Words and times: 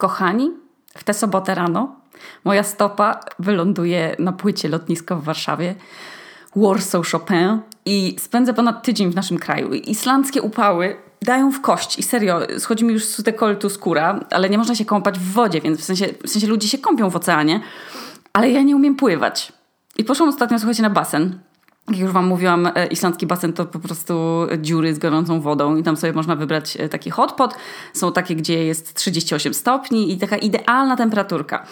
Kochani, 0.00 0.50
w 0.96 1.04
tę 1.04 1.14
sobotę 1.14 1.54
rano 1.54 1.96
moja 2.44 2.62
stopa 2.62 3.20
wyląduje 3.38 4.16
na 4.18 4.32
płycie 4.32 4.68
lotniska 4.68 5.16
w 5.16 5.22
Warszawie. 5.22 5.74
Warsaw 6.56 7.10
Chopin 7.10 7.60
i 7.84 8.16
spędzę 8.18 8.54
ponad 8.54 8.82
tydzień 8.82 9.10
w 9.10 9.14
naszym 9.14 9.38
kraju. 9.38 9.72
Islandzkie 9.74 10.42
upały 10.42 10.96
dają 11.22 11.52
w 11.52 11.60
kość 11.60 11.98
i 11.98 12.02
serio, 12.02 12.40
schodzi 12.58 12.84
mi 12.84 12.92
już 12.92 13.04
z 13.04 13.22
dekoltu 13.22 13.70
skóra, 13.70 14.20
ale 14.30 14.50
nie 14.50 14.58
można 14.58 14.74
się 14.74 14.84
kąpać 14.84 15.18
w 15.18 15.32
wodzie, 15.32 15.60
więc 15.60 15.80
w 15.80 15.84
sensie, 15.84 16.06
w 16.26 16.30
sensie 16.30 16.46
ludzie 16.46 16.68
się 16.68 16.78
kąpią 16.78 17.10
w 17.10 17.16
oceanie, 17.16 17.60
ale 18.32 18.50
ja 18.50 18.62
nie 18.62 18.76
umiem 18.76 18.96
pływać. 18.96 19.52
I 19.96 20.04
poszłam 20.04 20.28
ostatnio, 20.28 20.58
słuchajcie, 20.58 20.82
na 20.82 20.90
basen. 20.90 21.38
Jak 21.90 21.98
już 21.98 22.12
Wam 22.12 22.26
mówiłam, 22.26 22.66
e, 22.74 22.86
islandzki 22.86 23.26
basen 23.26 23.52
to 23.52 23.64
po 23.64 23.78
prostu 23.78 24.46
dziury 24.58 24.94
z 24.94 24.98
gorącą 24.98 25.40
wodą 25.40 25.76
i 25.76 25.82
tam 25.82 25.96
sobie 25.96 26.12
można 26.12 26.36
wybrać 26.36 26.76
e, 26.80 26.88
taki 26.88 27.10
hotpot. 27.10 27.54
Są 27.92 28.12
takie, 28.12 28.36
gdzie 28.36 28.64
jest 28.64 28.94
38 28.94 29.54
stopni 29.54 30.12
i 30.12 30.18
taka 30.18 30.36
idealna 30.36 30.96
temperaturka. 30.96 31.66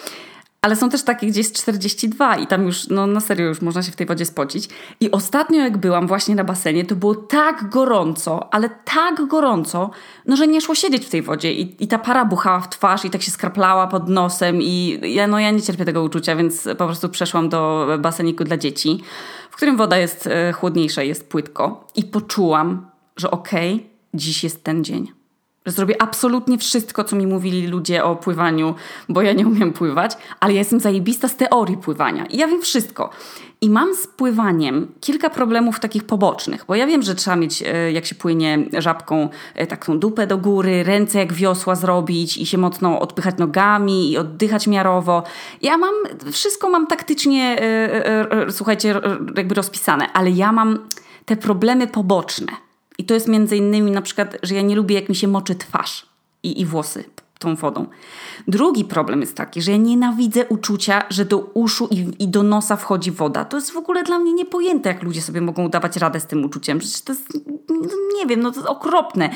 Ale 0.61 0.75
są 0.75 0.89
też 0.89 1.03
takie, 1.03 1.27
gdzie 1.27 1.39
jest 1.39 1.55
42 1.55 2.35
i 2.35 2.47
tam 2.47 2.65
już, 2.65 2.87
no 2.87 3.07
na 3.07 3.19
serio, 3.19 3.47
już 3.47 3.61
można 3.61 3.83
się 3.83 3.91
w 3.91 3.95
tej 3.95 4.07
wodzie 4.07 4.25
spocić. 4.25 4.69
I 4.99 5.11
ostatnio 5.11 5.61
jak 5.61 5.77
byłam 5.77 6.07
właśnie 6.07 6.35
na 6.35 6.43
basenie, 6.43 6.85
to 6.85 6.95
było 6.95 7.15
tak 7.15 7.69
gorąco, 7.69 8.53
ale 8.53 8.69
tak 8.69 9.27
gorąco, 9.27 9.91
no 10.25 10.35
że 10.35 10.47
nie 10.47 10.61
szło 10.61 10.75
siedzieć 10.75 11.05
w 11.05 11.09
tej 11.09 11.21
wodzie. 11.21 11.53
I, 11.53 11.83
i 11.83 11.87
ta 11.87 11.99
para 11.99 12.25
buchała 12.25 12.59
w 12.59 12.69
twarz 12.69 13.05
i 13.05 13.09
tak 13.09 13.21
się 13.21 13.31
skraplała 13.31 13.87
pod 13.87 14.09
nosem 14.09 14.61
i 14.61 14.99
ja, 15.03 15.27
no 15.27 15.39
ja 15.39 15.51
nie 15.51 15.61
cierpię 15.61 15.85
tego 15.85 16.03
uczucia, 16.03 16.35
więc 16.35 16.63
po 16.63 16.85
prostu 16.85 17.09
przeszłam 17.09 17.49
do 17.49 17.87
baseniku 17.99 18.43
dla 18.43 18.57
dzieci, 18.57 19.03
w 19.51 19.55
którym 19.55 19.77
woda 19.77 19.97
jest 19.97 20.27
e, 20.27 20.51
chłodniejsza, 20.51 21.03
jest 21.03 21.29
płytko. 21.29 21.87
I 21.95 22.03
poczułam, 22.03 22.87
że 23.17 23.31
okej, 23.31 23.75
okay, 23.75 23.89
dziś 24.13 24.43
jest 24.43 24.63
ten 24.63 24.83
dzień 24.83 25.18
zrobię 25.65 26.01
absolutnie 26.01 26.57
wszystko, 26.57 27.03
co 27.03 27.15
mi 27.15 27.27
mówili 27.27 27.67
ludzie 27.67 28.03
o 28.03 28.15
pływaniu, 28.15 28.75
bo 29.09 29.21
ja 29.21 29.33
nie 29.33 29.47
umiem 29.47 29.73
pływać, 29.73 30.17
ale 30.39 30.53
ja 30.53 30.59
jestem 30.59 30.79
zajebista 30.79 31.27
z 31.27 31.35
teorii 31.35 31.77
pływania 31.77 32.25
i 32.25 32.37
ja 32.37 32.47
wiem 32.47 32.61
wszystko. 32.61 33.09
I 33.61 33.69
mam 33.69 33.95
z 33.95 34.07
pływaniem 34.07 34.87
kilka 35.01 35.29
problemów 35.29 35.79
takich 35.79 36.03
pobocznych, 36.03 36.65
bo 36.67 36.75
ja 36.75 36.87
wiem, 36.87 37.01
że 37.01 37.15
trzeba 37.15 37.35
mieć, 37.35 37.63
e, 37.63 37.91
jak 37.91 38.05
się 38.05 38.15
płynie 38.15 38.65
żabką, 38.77 39.29
e, 39.55 39.67
taką 39.67 39.99
dupę 39.99 40.27
do 40.27 40.37
góry, 40.37 40.83
ręce 40.83 41.19
jak 41.19 41.33
wiosła 41.33 41.75
zrobić 41.75 42.37
i 42.37 42.45
się 42.45 42.57
mocno 42.57 42.99
odpychać 42.99 43.35
nogami 43.37 44.11
i 44.11 44.17
oddychać 44.17 44.67
miarowo. 44.67 45.23
Ja 45.61 45.77
mam, 45.77 45.93
wszystko 46.31 46.69
mam 46.69 46.87
taktycznie, 46.87 47.61
e, 47.61 48.51
słuchajcie, 48.51 49.01
jakby 49.35 49.55
rozpisane, 49.55 50.13
ale 50.13 50.29
ja 50.29 50.51
mam 50.51 50.79
te 51.25 51.35
problemy 51.35 51.87
poboczne 51.87 52.68
i 52.99 53.03
to 53.03 53.13
jest 53.13 53.27
między 53.27 53.57
innymi 53.57 53.91
na 53.91 54.01
przykład, 54.01 54.37
że 54.43 54.55
ja 54.55 54.61
nie 54.61 54.75
lubię, 54.75 54.95
jak 54.95 55.09
mi 55.09 55.15
się 55.15 55.27
moczy 55.27 55.55
twarz 55.55 56.05
i, 56.43 56.61
i 56.61 56.65
włosy 56.65 57.03
tą 57.39 57.55
wodą. 57.55 57.85
Drugi 58.47 58.85
problem 58.85 59.21
jest 59.21 59.35
taki, 59.35 59.61
że 59.61 59.71
ja 59.71 59.77
nienawidzę 59.77 60.45
uczucia, 60.45 61.03
że 61.09 61.25
do 61.25 61.37
uszu 61.37 61.87
i, 61.91 62.23
i, 62.23 62.27
do 62.27 62.43
nosa 62.43 62.75
wchodzi 62.75 63.11
woda. 63.11 63.45
To 63.45 63.57
jest 63.57 63.71
w 63.71 63.77
ogóle 63.77 64.03
dla 64.03 64.19
mnie 64.19 64.33
niepojęte, 64.33 64.89
jak 64.89 65.03
ludzie 65.03 65.21
sobie 65.21 65.41
mogą 65.41 65.69
dawać 65.69 65.97
radę 65.97 66.19
z 66.19 66.25
tym 66.25 66.45
uczuciem. 66.45 66.79
Przecież 66.79 67.01
to 67.01 67.13
jest, 67.13 67.33
nie 68.17 68.25
wiem, 68.25 68.39
no 68.39 68.51
to 68.51 68.55
jest 68.55 68.69
okropne. 68.69 69.29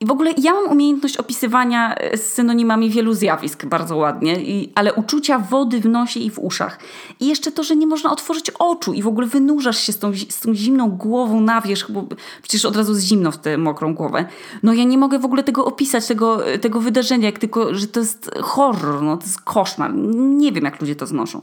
I 0.00 0.06
w 0.06 0.10
ogóle 0.10 0.32
ja 0.42 0.54
mam 0.54 0.70
umiejętność 0.70 1.16
opisywania 1.16 1.94
e, 1.94 2.16
z 2.16 2.32
synonimami 2.32 2.90
wielu 2.90 3.14
zjawisk 3.14 3.66
bardzo 3.66 3.96
ładnie, 3.96 4.42
i, 4.42 4.72
ale 4.74 4.94
uczucia 4.94 5.38
wody 5.38 5.80
w 5.80 5.86
nosie 5.86 6.20
i 6.20 6.30
w 6.30 6.38
uszach. 6.38 6.78
I 7.20 7.26
jeszcze 7.26 7.52
to, 7.52 7.62
że 7.62 7.76
nie 7.76 7.86
można 7.86 8.10
otworzyć 8.10 8.50
oczu 8.58 8.92
i 8.92 9.02
w 9.02 9.06
ogóle 9.06 9.26
wynurzasz 9.26 9.78
się 9.78 9.92
z 9.92 9.98
tą, 9.98 10.12
z 10.28 10.40
tą 10.40 10.54
zimną 10.54 10.90
głową 10.90 11.40
na 11.40 11.60
wierzch, 11.60 11.90
bo 11.90 12.04
przecież 12.42 12.64
od 12.64 12.76
razu 12.76 12.92
jest 12.92 13.04
zimno 13.04 13.32
w 13.32 13.38
tę 13.38 13.58
mokrą 13.58 13.94
głowę. 13.94 14.24
No 14.62 14.72
ja 14.72 14.84
nie 14.84 14.98
mogę 14.98 15.18
w 15.18 15.24
ogóle 15.24 15.44
tego 15.44 15.64
opisać, 15.64 16.06
tego, 16.06 16.40
tego 16.60 16.80
wydarzenia, 16.80 17.26
jak 17.26 17.38
tylko, 17.38 17.74
że 17.74 17.86
to 17.86 18.00
jest 18.00 18.30
horror, 18.42 19.02
no 19.02 19.16
to 19.16 19.22
jest 19.22 19.40
koszmar. 19.40 19.94
Nie 20.14 20.52
wiem, 20.52 20.64
jak 20.64 20.80
ludzie 20.80 20.96
to 20.96 21.06
znoszą. 21.06 21.42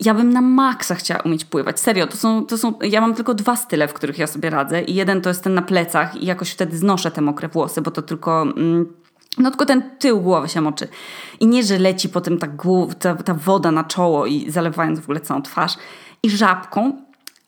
Ja 0.00 0.14
bym 0.14 0.32
na 0.32 0.40
maksa 0.40 0.94
chciała 0.94 1.20
umieć 1.20 1.44
pływać. 1.44 1.80
Serio, 1.80 2.06
to 2.06 2.16
są, 2.16 2.46
to 2.46 2.58
są, 2.58 2.74
ja 2.82 3.00
mam 3.00 3.14
tylko 3.14 3.34
dwa 3.34 3.56
style, 3.56 3.88
w 3.88 3.92
których 3.92 4.18
ja 4.18 4.26
sobie 4.26 4.50
radzę 4.50 4.82
i 4.82 4.94
jeden 4.94 5.20
to 5.20 5.30
jest 5.30 5.44
ten 5.44 5.54
na 5.54 5.62
plecach 5.62 6.16
i 6.16 6.26
jakoś 6.26 6.50
wtedy 6.50 6.76
znoszę 6.76 7.10
te 7.10 7.20
mokre 7.20 7.48
włosy, 7.48 7.82
bo 7.82 7.93
to 7.94 8.02
tylko... 8.02 8.42
Mm, 8.42 8.92
no 9.38 9.50
tylko 9.50 9.66
ten 9.66 9.82
tył 9.98 10.20
głowy 10.20 10.48
się 10.48 10.60
moczy. 10.60 10.88
I 11.40 11.46
nie, 11.46 11.62
że 11.62 11.78
leci 11.78 12.08
potem 12.08 12.38
ta, 12.38 12.46
głów, 12.46 12.94
ta, 12.94 13.14
ta 13.14 13.34
woda 13.34 13.70
na 13.70 13.84
czoło 13.84 14.26
i 14.26 14.50
zalewając 14.50 15.00
w 15.00 15.02
ogóle 15.02 15.20
całą 15.20 15.42
twarz. 15.42 15.76
I 16.22 16.30
żabką 16.30 17.04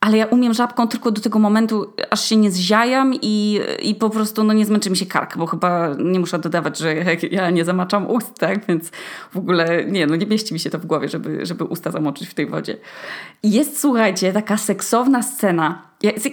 ale 0.06 0.16
ja 0.16 0.26
umiem 0.26 0.54
żabką 0.54 0.88
tylko 0.88 1.10
do 1.10 1.20
tego 1.20 1.38
momentu, 1.38 1.92
aż 2.10 2.24
się 2.24 2.36
nie 2.36 2.50
zziajam 2.50 3.14
i, 3.22 3.60
i 3.82 3.94
po 3.94 4.10
prostu 4.10 4.44
no, 4.44 4.52
nie 4.52 4.66
zmęczy 4.66 4.90
mi 4.90 4.96
się 4.96 5.06
kark, 5.06 5.36
bo 5.36 5.46
chyba 5.46 5.88
nie 5.98 6.20
muszę 6.20 6.38
dodawać, 6.38 6.78
że 6.78 6.94
ja 7.30 7.50
nie 7.50 7.64
zamaczam 7.64 8.10
ust, 8.10 8.38
tak? 8.38 8.66
Więc 8.66 8.90
w 9.32 9.36
ogóle 9.36 9.84
nie, 9.84 10.06
no 10.06 10.16
nie 10.16 10.26
mieści 10.26 10.54
mi 10.54 10.60
się 10.60 10.70
to 10.70 10.78
w 10.78 10.86
głowie, 10.86 11.08
żeby, 11.08 11.46
żeby 11.46 11.64
usta 11.64 11.90
zamoczyć 11.90 12.28
w 12.28 12.34
tej 12.34 12.46
wodzie. 12.46 12.76
Jest, 13.42 13.80
słuchajcie, 13.80 14.32
taka 14.32 14.56
seksowna 14.56 15.22
scena, 15.22 15.82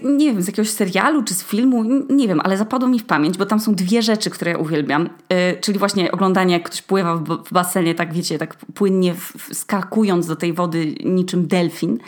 nie 0.03 0.34
wiem, 0.34 0.41
z 0.41 0.47
jakiegoś 0.47 0.69
serialu 0.69 1.24
czy 1.24 1.34
z 1.34 1.44
filmu, 1.44 1.84
nie 2.09 2.28
wiem, 2.28 2.41
ale 2.44 2.57
zapadło 2.57 2.90
mi 2.90 3.00
w 3.00 3.03
pamięć, 3.03 3.38
bo 3.38 3.46
tam 3.46 3.59
są 3.59 3.75
dwie 3.75 4.01
rzeczy, 4.01 4.29
które 4.29 4.51
ja 4.51 4.57
uwielbiam. 4.57 5.09
Yy, 5.29 5.38
czyli 5.62 5.79
właśnie 5.79 6.12
oglądanie, 6.12 6.53
jak 6.53 6.63
ktoś 6.63 6.81
pływa 6.81 7.16
w, 7.16 7.24
w 7.24 7.53
basenie, 7.53 7.96
tak 7.96 8.13
wiecie, 8.13 8.38
tak 8.38 8.56
płynnie 8.56 9.16
skakując 9.53 10.28
do 10.28 10.35
tej 10.35 10.53
wody 10.53 10.96
niczym 11.06 11.47
delfin 11.47 12.00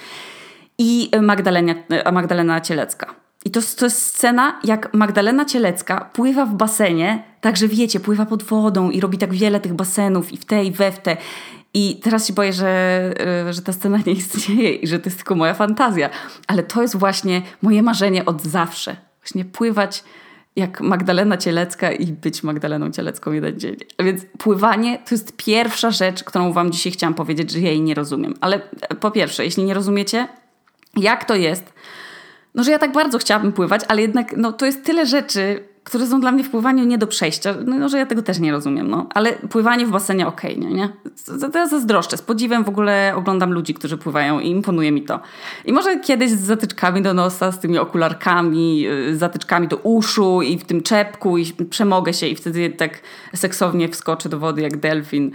i 0.77 1.11
Magdalena, 1.21 1.75
Magdalena 2.13 2.61
Cielecka. 2.61 3.15
I 3.45 3.51
to, 3.51 3.61
to 3.77 3.85
jest 3.85 4.05
scena, 4.05 4.59
jak 4.63 4.93
Magdalena 4.93 5.45
Cielecka 5.45 6.09
pływa 6.13 6.45
w 6.45 6.53
basenie, 6.53 7.23
także 7.41 7.67
wiecie, 7.67 7.99
pływa 7.99 8.25
pod 8.25 8.43
wodą 8.43 8.89
i 8.89 8.99
robi 8.99 9.17
tak 9.17 9.33
wiele 9.33 9.59
tych 9.59 9.73
basenów 9.73 10.33
i 10.33 10.37
w 10.37 10.45
te 10.45 10.65
i 10.65 10.71
we 10.71 10.91
w 10.91 10.99
te. 10.99 11.17
I 11.77 11.99
teraz 12.03 12.27
się 12.27 12.33
boję, 12.33 12.53
że, 12.53 12.67
e, 13.47 13.53
że 13.53 13.61
ta 13.61 13.73
scena 13.73 13.99
nie 14.05 14.13
istnieje 14.13 14.73
i 14.73 14.87
że 14.87 14.99
to 14.99 15.05
jest 15.05 15.17
tylko 15.17 15.35
moja 15.35 15.53
fantazja. 15.53 16.09
Ale 16.47 16.63
to 16.63 16.81
jest 16.81 16.95
właśnie 16.95 17.41
moje 17.61 17.83
marzenie 17.83 18.25
od 18.25 18.41
zawsze. 18.41 18.95
Właśnie 19.21 19.45
pływać 19.45 20.03
jak 20.55 20.81
Magdalena 20.81 21.37
Cielecka 21.37 21.91
i 21.91 22.05
być 22.05 22.43
Magdaleną 22.43 22.91
Cielecką 22.91 23.31
jeden 23.31 23.59
dzień. 23.59 23.75
A 23.97 24.03
więc 24.03 24.25
pływanie 24.37 24.97
to 24.97 25.15
jest 25.15 25.37
pierwsza 25.37 25.91
rzecz, 25.91 26.23
którą 26.23 26.53
wam 26.53 26.71
dzisiaj 26.71 26.91
chciałam 26.91 27.13
powiedzieć, 27.13 27.51
że 27.51 27.59
ja 27.59 27.69
jej 27.69 27.81
nie 27.81 27.93
rozumiem. 27.93 28.33
Ale 28.41 28.61
e, 28.81 28.95
po 28.95 29.11
pierwsze, 29.11 29.45
jeśli 29.45 29.63
nie 29.63 29.73
rozumiecie, 29.73 30.27
jak 30.97 31.25
to 31.25 31.35
jest, 31.35 31.73
no 32.53 32.63
że 32.63 32.71
ja 32.71 32.79
tak 32.79 32.91
bardzo 32.91 33.17
chciałabym 33.17 33.53
pływać, 33.53 33.81
ale 33.87 34.01
jednak 34.01 34.37
no, 34.37 34.53
to 34.53 34.65
jest 34.65 34.85
tyle 34.85 35.05
rzeczy, 35.05 35.63
które 35.85 36.07
są 36.07 36.21
dla 36.21 36.31
mnie 36.31 36.43
w 36.43 36.49
pływaniu 36.49 36.85
nie 36.85 36.97
do 36.97 37.07
przejścia, 37.07 37.55
no, 37.65 37.89
że 37.89 37.97
ja 37.97 38.05
tego 38.05 38.21
też 38.21 38.39
nie 38.39 38.51
rozumiem, 38.51 38.89
no. 38.89 39.07
Ale 39.13 39.33
pływanie 39.33 39.85
w 39.85 39.91
basenie 39.91 40.27
okej, 40.27 40.57
okay, 40.57 40.69
nie, 40.69 40.75
nie? 40.75 40.89
Ja 41.53 41.67
zazdroszczę. 41.67 42.17
Z 42.17 42.21
podziwem 42.21 42.63
w 42.63 42.69
ogóle 42.69 43.13
oglądam 43.15 43.53
ludzi, 43.53 43.73
którzy 43.73 43.97
pływają 43.97 44.39
i 44.39 44.49
imponuje 44.49 44.91
mi 44.91 45.01
to. 45.01 45.19
I 45.65 45.73
może 45.73 45.99
kiedyś 45.99 46.31
z 46.31 46.39
zatyczkami 46.39 47.01
do 47.01 47.13
nosa, 47.13 47.51
z 47.51 47.59
tymi 47.59 47.77
okularkami, 47.77 48.85
z 49.11 49.19
zatyczkami 49.19 49.67
do 49.67 49.77
uszu 49.77 50.41
i 50.41 50.57
w 50.57 50.63
tym 50.63 50.83
czepku 50.83 51.37
i 51.37 51.45
przemogę 51.69 52.13
się 52.13 52.27
i 52.27 52.35
wtedy 52.35 52.69
tak 52.69 52.99
seksownie 53.35 53.89
wskoczę 53.89 54.29
do 54.29 54.39
wody 54.39 54.61
jak 54.61 54.77
delfin 54.77 55.31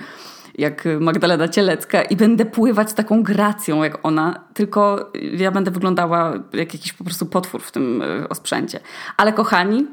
jak 0.59 0.85
Magdalena 1.01 1.49
Cielecka 1.49 2.03
i 2.03 2.17
będę 2.17 2.45
pływać 2.45 2.93
taką 2.93 3.23
gracją 3.23 3.83
jak 3.83 4.07
ona, 4.07 4.45
tylko 4.55 5.13
ja 5.33 5.51
będę 5.51 5.71
wyglądała 5.71 6.33
jak 6.53 6.75
jakiś 6.75 6.93
po 6.93 7.05
prostu 7.05 7.27
potwór 7.27 7.63
w 7.63 7.73
tym 7.73 8.03
e, 8.03 8.29
osprzęcie. 8.29 8.81
Ale 9.17 9.33
kochani, 9.33 9.87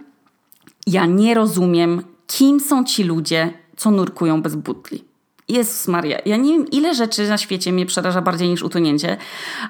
ja 0.87 1.05
nie 1.05 1.33
rozumiem, 1.33 2.01
kim 2.27 2.59
są 2.59 2.83
ci 2.83 3.03
ludzie, 3.03 3.53
co 3.77 3.91
nurkują 3.91 4.41
bez 4.41 4.55
butli. 4.55 5.03
Jezus 5.49 5.87
Maria, 5.87 6.17
ja 6.25 6.37
nie 6.37 6.57
wiem, 6.57 6.67
ile 6.71 6.95
rzeczy 6.95 7.29
na 7.29 7.37
świecie 7.37 7.73
mnie 7.73 7.85
przeraża 7.85 8.21
bardziej 8.21 8.49
niż 8.49 8.63
utonięcie, 8.63 9.17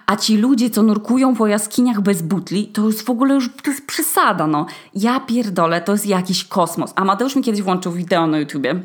a 0.06 0.16
ci 0.16 0.38
ludzie, 0.38 0.70
co 0.70 0.84
nurkują 0.84 1.36
po 1.36 1.48
jaskiniach 1.48 2.02
bez 2.02 2.22
butli, 2.22 2.68
to 2.68 2.88
jest 2.88 3.02
w 3.02 3.10
ogóle 3.10 3.36
już, 3.36 3.50
to 3.64 3.72
jest 3.72 3.88
przesada, 3.88 4.48
no. 4.48 4.66
Ja 4.96 5.20
pierdolę, 5.20 5.82
to 5.82 5.92
jest 5.92 6.06
jakiś 6.06 6.44
kosmos. 6.44 6.94
Amadeusz 6.96 7.36
mi 7.36 7.44
kiedyś 7.44 7.62
włączył 7.62 7.92
wideo 7.92 8.28
na 8.28 8.38
YouTubie, 8.38 8.84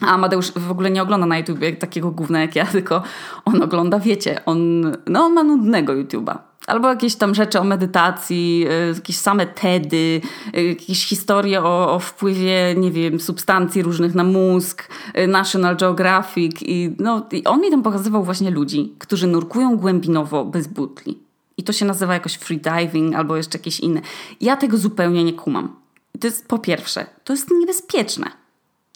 a 0.00 0.06
Amadeusz 0.06 0.52
w 0.52 0.70
ogóle 0.70 0.90
nie 0.90 1.02
ogląda 1.02 1.26
na 1.26 1.38
YouTubie 1.38 1.76
takiego 1.76 2.10
gówna 2.10 2.40
jak 2.40 2.56
ja, 2.56 2.66
tylko 2.76 3.02
on 3.44 3.62
ogląda, 3.62 3.98
wiecie, 3.98 4.44
on, 4.46 4.82
no 5.06 5.24
on 5.24 5.32
ma 5.32 5.42
nudnego 5.42 5.92
YouTube'a. 5.92 6.49
Albo 6.70 6.88
jakieś 6.88 7.16
tam 7.16 7.34
rzeczy 7.34 7.60
o 7.60 7.64
medytacji, 7.64 8.66
y, 8.90 8.94
jakieś 8.94 9.16
same 9.16 9.46
TEDy, 9.46 10.20
y, 10.56 10.62
jakieś 10.62 11.06
historie 11.06 11.62
o, 11.62 11.94
o 11.94 11.98
wpływie, 11.98 12.74
nie 12.76 12.90
wiem, 12.90 13.20
substancji 13.20 13.82
różnych 13.82 14.14
na 14.14 14.24
mózg, 14.24 14.88
y, 15.18 15.26
National 15.26 15.76
Geographic 15.76 16.62
i, 16.62 16.94
no, 16.98 17.26
i 17.32 17.44
on 17.44 17.60
mi 17.60 17.70
tam 17.70 17.82
pokazywał 17.82 18.24
właśnie 18.24 18.50
ludzi, 18.50 18.92
którzy 18.98 19.26
nurkują 19.26 19.76
głębinowo 19.76 20.44
bez 20.44 20.66
butli. 20.66 21.18
I 21.56 21.62
to 21.62 21.72
się 21.72 21.84
nazywa 21.84 22.14
jakoś 22.14 22.34
freediving 22.34 23.14
albo 23.14 23.36
jeszcze 23.36 23.58
jakieś 23.58 23.80
inne. 23.80 24.00
Ja 24.40 24.56
tego 24.56 24.76
zupełnie 24.76 25.24
nie 25.24 25.32
kumam. 25.32 25.76
To 26.20 26.26
jest 26.26 26.48
po 26.48 26.58
pierwsze, 26.58 27.06
to 27.24 27.32
jest 27.32 27.50
niebezpieczne 27.50 28.39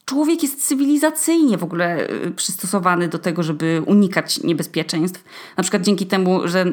człowiek 0.04 0.42
jest 0.42 0.68
cywilizacyjnie 0.68 1.58
w 1.58 1.64
ogóle 1.64 2.10
y, 2.10 2.30
przystosowany 2.30 3.08
do 3.08 3.18
tego, 3.18 3.42
żeby 3.42 3.82
unikać 3.86 4.42
niebezpieczeństw. 4.42 5.24
Na 5.56 5.62
przykład 5.62 5.82
dzięki 5.82 6.06
temu, 6.06 6.48
że 6.48 6.64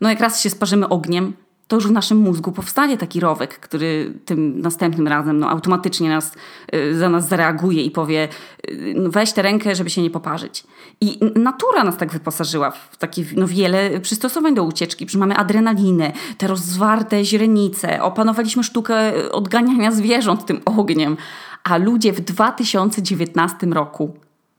no 0.00 0.08
jak 0.08 0.20
raz 0.20 0.40
się 0.40 0.50
sparzymy 0.50 0.88
ogniem, 0.88 1.32
to 1.72 1.76
już 1.76 1.86
w 1.86 1.92
naszym 1.92 2.18
mózgu 2.18 2.52
powstanie 2.52 2.98
taki 2.98 3.20
rowek, 3.20 3.58
który 3.58 4.14
tym 4.24 4.60
następnym 4.60 5.08
razem 5.08 5.38
no, 5.38 5.50
automatycznie 5.50 6.08
nas, 6.08 6.34
y, 6.74 6.98
za 6.98 7.08
nas 7.08 7.28
zareaguje 7.28 7.82
i 7.82 7.90
powie 7.90 8.28
y, 8.70 8.94
no, 8.96 9.10
weź 9.10 9.32
tę 9.32 9.42
rękę, 9.42 9.74
żeby 9.74 9.90
się 9.90 10.02
nie 10.02 10.10
poparzyć. 10.10 10.64
I 11.00 11.18
natura 11.34 11.84
nas 11.84 11.96
tak 11.96 12.12
wyposażyła 12.12 12.70
w 12.70 12.96
takie 12.96 13.24
no, 13.36 13.46
wiele 13.46 14.00
przystosowań 14.00 14.54
do 14.54 14.64
ucieczki. 14.64 15.06
Przecież 15.06 15.20
mamy 15.20 15.36
adrenalinę, 15.36 16.12
te 16.38 16.46
rozwarte 16.46 17.24
źrenice, 17.24 18.02
opanowaliśmy 18.02 18.64
sztukę 18.64 19.12
odganiania 19.30 19.92
zwierząt 19.92 20.46
tym 20.46 20.60
ogniem. 20.64 21.16
A 21.64 21.76
ludzie 21.76 22.12
w 22.12 22.20
2019 22.20 23.66
roku 23.66 24.14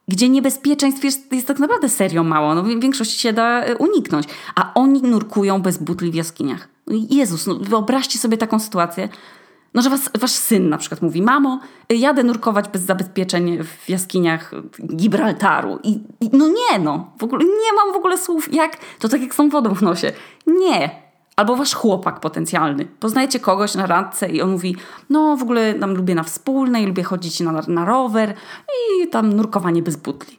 gdzie 0.08 0.30
niebezpieczeństw 0.30 1.04
jest, 1.04 1.34
jest 1.34 1.48
tak 1.48 1.60
naprawdę 1.60 1.90
serio 1.90 2.24
mało. 2.24 2.56
No, 2.56 2.64
większość 2.64 3.20
się 3.20 3.34
da 3.34 3.68
y, 3.68 3.78
uniknąć. 3.78 4.28
A 4.56 4.74
oni 4.74 5.02
nurkują 5.02 5.62
bez 5.62 5.78
butli 5.78 6.12
w 6.12 6.16
jaskiniach. 6.16 6.68
No 6.88 6.96
Jezus, 7.10 7.48
no 7.48 7.56
wyobraźcie 7.56 8.20
sobie 8.20 8.38
taką 8.38 8.60
sytuację, 8.60 9.10
no, 9.74 9.82
że 9.82 9.90
was, 9.90 10.10
wasz 10.20 10.32
syn 10.32 10.70
na 10.70 10.78
przykład 10.78 11.02
mówi, 11.02 11.22
mamo, 11.22 11.60
jadę 11.90 12.24
nurkować 12.24 12.70
bez 12.70 12.82
zabezpieczeń 12.82 13.64
w 13.64 13.90
jaskiniach 13.90 14.52
Gibraltaru. 14.96 15.80
I, 15.84 16.00
I, 16.22 16.30
no 16.34 16.48
nie 16.48 16.80
no, 16.80 17.12
w 17.18 17.24
ogóle 17.24 17.46
nie 17.46 17.74
mam 17.76 17.94
w 17.94 17.98
ogóle 17.98 18.18
słów, 18.18 18.54
jak, 18.54 18.78
to 19.00 19.10
tak 19.10 19.22
jak 19.22 19.36
są 19.36 19.50
wodą 19.50 19.76
w 19.76 19.82
nosie. 19.82 20.12
Nie. 20.48 21.03
Albo 21.36 21.56
wasz 21.56 21.74
chłopak 21.74 22.20
potencjalny. 22.20 22.86
Poznajecie 22.86 23.40
kogoś 23.40 23.76
na 23.76 23.86
randce 23.86 24.30
i 24.30 24.42
on 24.42 24.52
mówi, 24.52 24.76
no 25.10 25.38
w 25.38 25.42
ogóle 25.42 25.74
tam 25.74 25.94
lubię 25.94 26.16
na 26.16 26.24
wspólnej, 26.24 26.86
lubię 26.86 27.04
chodzić 27.04 27.40
na, 27.40 27.52
na 27.68 27.86
rower 27.86 28.34
i 28.68 29.08
tam 29.08 29.34
nurkowanie 29.34 29.82
bez 29.82 29.96
butli. 29.96 30.38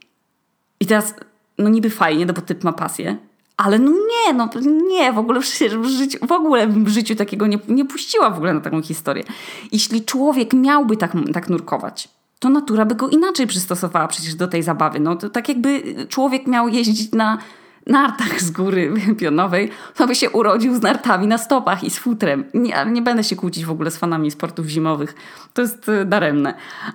I 0.81 0.87
teraz, 0.87 1.15
no 1.59 1.69
niby 1.69 1.91
fajnie, 1.91 2.27
no 2.27 2.33
bo 2.33 2.41
typ 2.41 2.65
ma 2.65 2.73
pasję, 2.73 3.17
ale 3.57 3.79
no 3.79 3.91
nie, 3.91 4.35
no 4.35 4.49
nie, 4.89 5.13
w 5.13 5.19
ogóle 5.19 5.41
przecież 5.41 5.77
w 5.77 5.87
życiu, 5.87 6.27
w 6.27 6.33
ogóle 6.33 6.67
w 6.67 6.89
życiu 6.89 7.15
takiego 7.15 7.47
nie, 7.47 7.59
nie 7.69 7.85
puściła 7.85 8.31
w 8.31 8.37
ogóle 8.37 8.55
na 8.55 8.61
taką 8.61 8.83
historię. 8.83 9.25
Jeśli 9.73 10.05
człowiek 10.05 10.53
miałby 10.53 10.97
tak, 10.97 11.13
tak 11.33 11.49
nurkować, 11.49 12.09
to 12.39 12.49
natura 12.49 12.85
by 12.85 12.95
go 12.95 13.09
inaczej 13.09 13.47
przystosowała 13.47 14.09
przecież 14.09 14.35
do 14.35 14.49
tej 14.49 14.63
zabawy. 14.63 15.01
No 15.01 15.17
to 15.17 15.31
tak 15.31 15.49
jakby 15.49 15.83
człowiek 16.09 16.47
miał 16.47 16.69
jeździć 16.69 17.13
na 17.13 17.39
nartach 17.87 18.41
z 18.41 18.51
góry 18.51 18.93
pionowej, 19.21 19.71
to 19.95 20.07
by 20.07 20.15
się 20.15 20.31
urodził 20.31 20.75
z 20.75 20.83
nartami 20.83 21.27
na 21.27 21.39
stopach 21.39 21.85
i 21.85 21.91
z 21.91 21.99
futrem. 21.99 22.45
Nie, 22.55 22.87
nie 22.87 23.03
będę 23.03 23.25
się 23.25 23.37
kłócić 23.37 23.65
w 23.65 23.71
ogóle 23.71 23.91
z 23.91 23.97
fanami 23.97 24.31
sportów 24.31 24.67
zimowych. 24.67 25.15
To 25.55 25.63
jest 25.63 25.89
e, 25.89 26.05
daremne. 26.05 26.55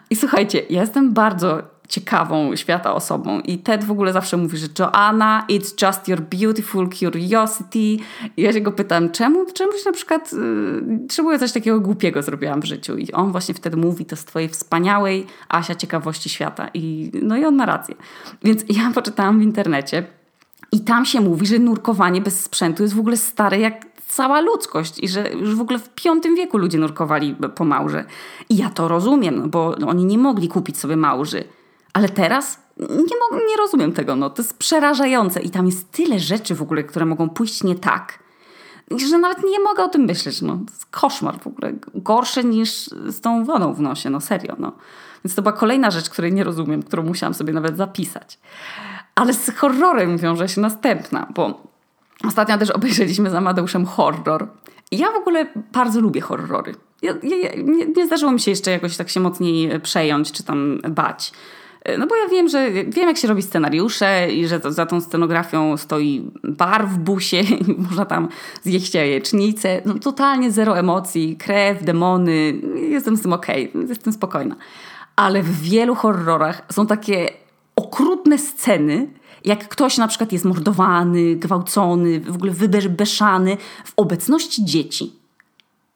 I 0.09 0.15
słuchajcie, 0.15 0.61
ja 0.69 0.81
jestem 0.81 1.13
bardzo 1.13 1.61
ciekawą 1.89 2.55
świata 2.55 2.93
osobą. 2.93 3.39
I 3.39 3.57
Ted 3.57 3.83
w 3.83 3.91
ogóle 3.91 4.13
zawsze 4.13 4.37
mówi, 4.37 4.57
że 4.57 4.67
Joanna, 4.79 5.45
it's 5.49 5.87
just 5.87 6.07
your 6.07 6.21
beautiful 6.21 6.89
curiosity. 6.89 8.03
I 8.37 8.41
ja 8.41 8.53
się 8.53 8.61
go 8.61 8.71
pytam, 8.71 9.09
czemu? 9.11 9.45
Czemuś 9.53 9.85
na 9.85 9.91
przykład, 9.91 10.33
yy, 10.33 11.07
czemu 11.09 11.31
ja 11.31 11.39
coś 11.39 11.51
takiego 11.51 11.79
głupiego 11.79 12.23
zrobiłam 12.23 12.61
w 12.61 12.65
życiu? 12.65 12.97
I 12.97 13.11
on 13.11 13.31
właśnie 13.31 13.55
wtedy 13.55 13.77
mówi 13.77 14.05
to 14.05 14.15
z 14.15 14.25
twojej 14.25 14.49
wspaniałej 14.49 15.25
Asia 15.49 15.75
ciekawości 15.75 16.29
świata. 16.29 16.69
I, 16.73 17.11
no 17.21 17.37
i 17.37 17.45
on 17.45 17.55
ma 17.55 17.65
rację. 17.65 17.95
Więc 18.43 18.63
ja 18.69 18.91
poczytałam 18.95 19.39
w 19.39 19.43
internecie 19.43 20.18
i 20.71 20.79
tam 20.79 21.05
się 21.05 21.21
mówi, 21.21 21.47
że 21.47 21.59
nurkowanie 21.59 22.21
bez 22.21 22.43
sprzętu 22.43 22.83
jest 22.83 22.95
w 22.95 22.99
ogóle 22.99 23.17
stare 23.17 23.59
jak 23.59 23.85
cała 24.07 24.41
ludzkość 24.41 24.99
i 24.99 25.07
że 25.07 25.31
już 25.31 25.55
w 25.55 25.61
ogóle 25.61 25.79
w 25.79 25.89
V 26.23 26.35
wieku 26.35 26.57
ludzie 26.57 26.77
nurkowali 26.77 27.35
po 27.55 27.65
małże. 27.65 28.05
I 28.49 28.57
ja 28.57 28.69
to 28.69 28.87
rozumiem, 28.87 29.39
no 29.39 29.47
bo 29.47 29.75
oni 29.87 30.05
nie 30.05 30.17
mogli 30.17 30.47
kupić 30.47 30.77
sobie 30.77 30.97
małży. 30.97 31.43
Ale 31.93 32.09
teraz 32.09 32.59
nie, 32.79 33.45
nie 33.49 33.57
rozumiem 33.57 33.91
tego. 33.91 34.15
No. 34.15 34.29
To 34.29 34.41
jest 34.41 34.57
przerażające 34.57 35.41
i 35.41 35.49
tam 35.49 35.65
jest 35.65 35.91
tyle 35.91 36.19
rzeczy 36.19 36.55
w 36.55 36.61
ogóle, 36.61 36.83
które 36.83 37.05
mogą 37.05 37.29
pójść 37.29 37.63
nie 37.63 37.75
tak, 37.75 38.19
że 39.07 39.17
nawet 39.17 39.43
nie 39.43 39.59
mogę 39.59 39.83
o 39.83 39.87
tym 39.87 40.01
myśleć. 40.01 40.41
No. 40.41 40.53
To 40.53 40.71
jest 40.71 40.85
koszmar 40.85 41.39
w 41.39 41.47
ogóle. 41.47 41.73
Gorsze 41.95 42.43
niż 42.43 42.69
z 42.87 43.21
tą 43.21 43.45
wodą 43.45 43.73
w 43.73 43.81
nosie, 43.81 44.09
no 44.09 44.21
serio. 44.21 44.55
No. 44.59 44.71
Więc 45.25 45.35
to 45.35 45.41
była 45.41 45.53
kolejna 45.53 45.91
rzecz, 45.91 46.09
której 46.09 46.33
nie 46.33 46.43
rozumiem, 46.43 46.83
którą 46.83 47.03
musiałam 47.03 47.33
sobie 47.33 47.53
nawet 47.53 47.77
zapisać. 47.77 48.39
Ale 49.19 49.33
z 49.33 49.49
horrorem 49.55 50.17
wiąże 50.17 50.49
się 50.49 50.61
następna, 50.61 51.27
bo 51.35 51.61
ostatnio 52.27 52.57
też 52.57 52.71
obejrzeliśmy 52.71 53.29
z 53.29 53.35
Amadeuszem 53.35 53.85
horror. 53.85 54.47
Ja 54.91 55.11
w 55.11 55.15
ogóle 55.15 55.45
bardzo 55.73 56.01
lubię 56.01 56.21
horrory. 56.21 56.75
Ja, 57.01 57.13
ja, 57.23 57.49
nie, 57.57 57.85
nie 57.85 58.05
zdarzyło 58.05 58.31
mi 58.31 58.39
się 58.39 58.51
jeszcze 58.51 58.71
jakoś 58.71 58.97
tak 58.97 59.09
się 59.09 59.19
mocniej 59.19 59.79
przejąć 59.79 60.31
czy 60.31 60.43
tam 60.43 60.81
bać. 60.89 61.31
No 61.97 62.07
bo 62.07 62.15
ja 62.15 62.27
wiem, 62.29 62.49
że 62.49 62.71
wiem, 62.71 63.07
jak 63.07 63.17
się 63.17 63.27
robi 63.27 63.41
scenariusze 63.41 64.31
i 64.31 64.47
że 64.47 64.59
to, 64.59 64.71
za 64.71 64.85
tą 64.85 65.01
scenografią 65.01 65.77
stoi 65.77 66.31
bar 66.43 66.87
w 66.87 66.97
busie 66.97 67.39
i 67.67 67.75
można 67.89 68.05
tam 68.05 68.27
zjeść 68.63 68.93
jajecznicę. 68.93 69.81
No, 69.85 69.93
totalnie 69.93 70.51
zero 70.51 70.77
emocji, 70.77 71.37
krew, 71.37 71.83
demony. 71.83 72.61
Jestem 72.75 73.17
z 73.17 73.21
tym 73.21 73.33
okej, 73.33 73.69
okay, 73.69 73.85
jestem 73.89 74.13
spokojna. 74.13 74.55
Ale 75.15 75.43
w 75.43 75.61
wielu 75.61 75.95
horrorach 75.95 76.61
są 76.71 76.87
takie 76.87 77.29
okrutne 77.79 78.37
sceny, 78.37 79.07
jak 79.45 79.67
ktoś 79.67 79.97
na 79.97 80.07
przykład 80.07 80.31
jest 80.31 80.45
mordowany, 80.45 81.35
gwałcony, 81.35 82.19
w 82.19 82.35
ogóle 82.35 82.51
wybeszany 82.51 83.57
w 83.85 83.93
obecności 83.97 84.65
dzieci. 84.65 85.13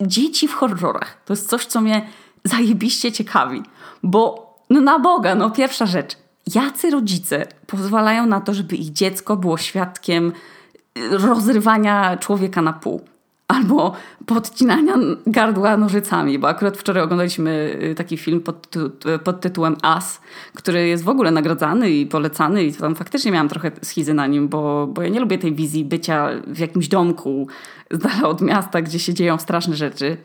Dzieci 0.01 0.47
w 0.47 0.53
horrorach 0.53 1.21
to 1.25 1.33
jest 1.33 1.49
coś, 1.49 1.65
co 1.65 1.81
mnie 1.81 2.07
zajebiście 2.43 3.11
ciekawi, 3.11 3.63
bo 4.03 4.53
no 4.69 4.81
na 4.81 4.99
Boga, 4.99 5.35
no 5.35 5.51
pierwsza 5.51 5.85
rzecz. 5.85 6.17
Jacy 6.55 6.89
rodzice 6.89 7.47
pozwalają 7.67 8.25
na 8.25 8.41
to, 8.41 8.53
żeby 8.53 8.75
ich 8.75 8.91
dziecko 8.91 9.37
było 9.37 9.57
świadkiem 9.57 10.31
rozrywania 11.11 12.17
człowieka 12.17 12.61
na 12.61 12.73
pół? 12.73 13.01
Albo 13.53 13.93
podcinania 14.25 14.95
gardła 15.27 15.77
nożycami, 15.77 16.39
bo 16.39 16.47
akurat 16.47 16.77
wczoraj 16.77 17.03
oglądaliśmy 17.03 17.79
y, 17.83 17.95
taki 17.95 18.17
film 18.17 18.41
pod, 18.41 18.67
pod 19.23 19.41
tytułem 19.41 19.75
As, 19.81 20.21
który 20.53 20.87
jest 20.87 21.03
w 21.03 21.09
ogóle 21.09 21.31
nagradzany 21.31 21.91
i 21.91 22.05
polecany 22.05 22.63
i 22.63 22.73
tam 22.73 22.95
faktycznie 22.95 23.31
miałam 23.31 23.49
trochę 23.49 23.71
schizy 23.81 24.13
na 24.13 24.27
nim, 24.27 24.47
bo, 24.47 24.87
bo 24.87 25.01
ja 25.01 25.09
nie 25.09 25.19
lubię 25.19 25.37
tej 25.37 25.53
wizji 25.53 25.85
bycia 25.85 26.29
w 26.47 26.59
jakimś 26.59 26.87
domku 26.87 27.47
z 27.91 27.97
dala 27.97 28.29
od 28.29 28.41
miasta, 28.41 28.81
gdzie 28.81 28.99
się 28.99 29.13
dzieją 29.13 29.37
straszne 29.37 29.75
rzeczy. 29.75 30.17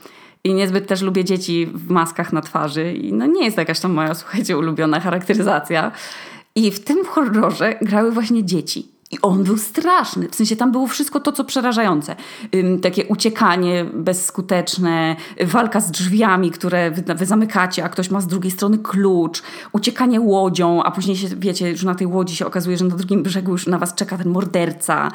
I 0.44 0.54
niezbyt 0.54 0.86
też 0.86 1.02
lubię 1.02 1.24
dzieci 1.24 1.66
w 1.74 1.90
maskach 1.90 2.32
na 2.32 2.40
twarzy. 2.40 2.92
I 2.92 3.12
no 3.12 3.26
nie 3.26 3.44
jest 3.44 3.56
to 3.56 3.60
jakaś 3.60 3.81
tam 3.81 3.92
moja, 3.92 4.14
słuchajcie, 4.14 4.58
ulubiona 4.58 5.00
charakteryzacja. 5.00 5.92
I 6.54 6.70
w 6.70 6.84
tym 6.84 7.04
horrorze 7.04 7.78
grały 7.82 8.12
właśnie 8.12 8.44
dzieci. 8.44 8.97
I 9.10 9.20
on 9.22 9.44
był 9.44 9.58
straszny. 9.58 10.28
W 10.28 10.34
sensie 10.34 10.56
tam 10.56 10.72
było 10.72 10.87
wszystko 10.87 11.20
to, 11.20 11.32
co 11.32 11.44
przerażające. 11.44 12.16
Ym, 12.55 12.81
takie 12.81 13.06
uciekanie 13.06 13.84
bezskuteczne, 13.94 15.16
walka 15.40 15.81
z 15.81 15.90
drzwiami, 15.90 16.50
które 16.50 16.90
wy, 16.90 17.14
wy, 17.14 17.26
zamykacie, 17.26 17.84
a 17.84 17.88
ktoś 17.88 18.10
ma 18.10 18.20
z 18.20 18.26
drugiej 18.26 18.50
strony 18.50 18.78
klucz, 18.78 19.43
uciekanie 19.72 20.20
łodzią, 20.20 20.82
a 20.82 20.90
później 20.90 21.16
się, 21.16 21.28
wiecie, 21.37 21.70
już 21.70 21.82
na 21.82 21.94
tej 21.94 22.06
łodzi 22.06 22.36
się 22.36 22.46
okazuje, 22.46 22.77
że 22.77 22.84
na 22.84 22.96
drugim 22.96 23.22
brzegu 23.22 23.53
już 23.53 23.67
na 23.67 23.79
was 23.79 23.94
czeka 23.94 24.19
ten 24.19 24.29
morderca. 24.29 25.10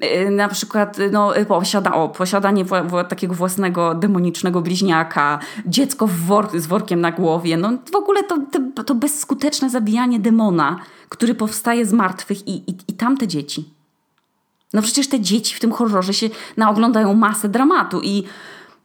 Yy, 0.00 0.30
na 0.30 0.48
przykład 0.48 0.96
no, 1.12 1.38
y, 1.38 1.46
posiada, 1.46 1.92
o, 1.92 2.08
posiadanie 2.08 2.64
takiego 3.08 3.34
własnego 3.34 3.94
demonicznego 3.94 4.60
bliźniaka, 4.60 5.38
dziecko 5.66 6.08
wor 6.26 6.60
z 6.60 6.66
workiem 6.66 7.00
na 7.00 7.12
głowie. 7.12 7.56
No 7.56 7.72
w 7.92 7.96
ogóle 7.96 8.22
to, 8.22 8.38
to, 8.74 8.84
to 8.84 8.94
bezskuteczne 8.94 9.70
zabijanie 9.70 10.20
demona 10.20 10.80
który 11.08 11.34
powstaje 11.34 11.86
z 11.86 11.92
martwych 11.92 12.48
i, 12.48 12.70
i, 12.70 12.76
i 12.88 12.92
tamte 12.92 13.28
dzieci. 13.28 13.70
No 14.74 14.82
przecież 14.82 15.08
te 15.08 15.20
dzieci 15.20 15.54
w 15.54 15.60
tym 15.60 15.72
horrorze 15.72 16.14
się 16.14 16.30
naoglądają 16.56 17.14
masę 17.14 17.48
dramatu 17.48 18.00
i 18.02 18.24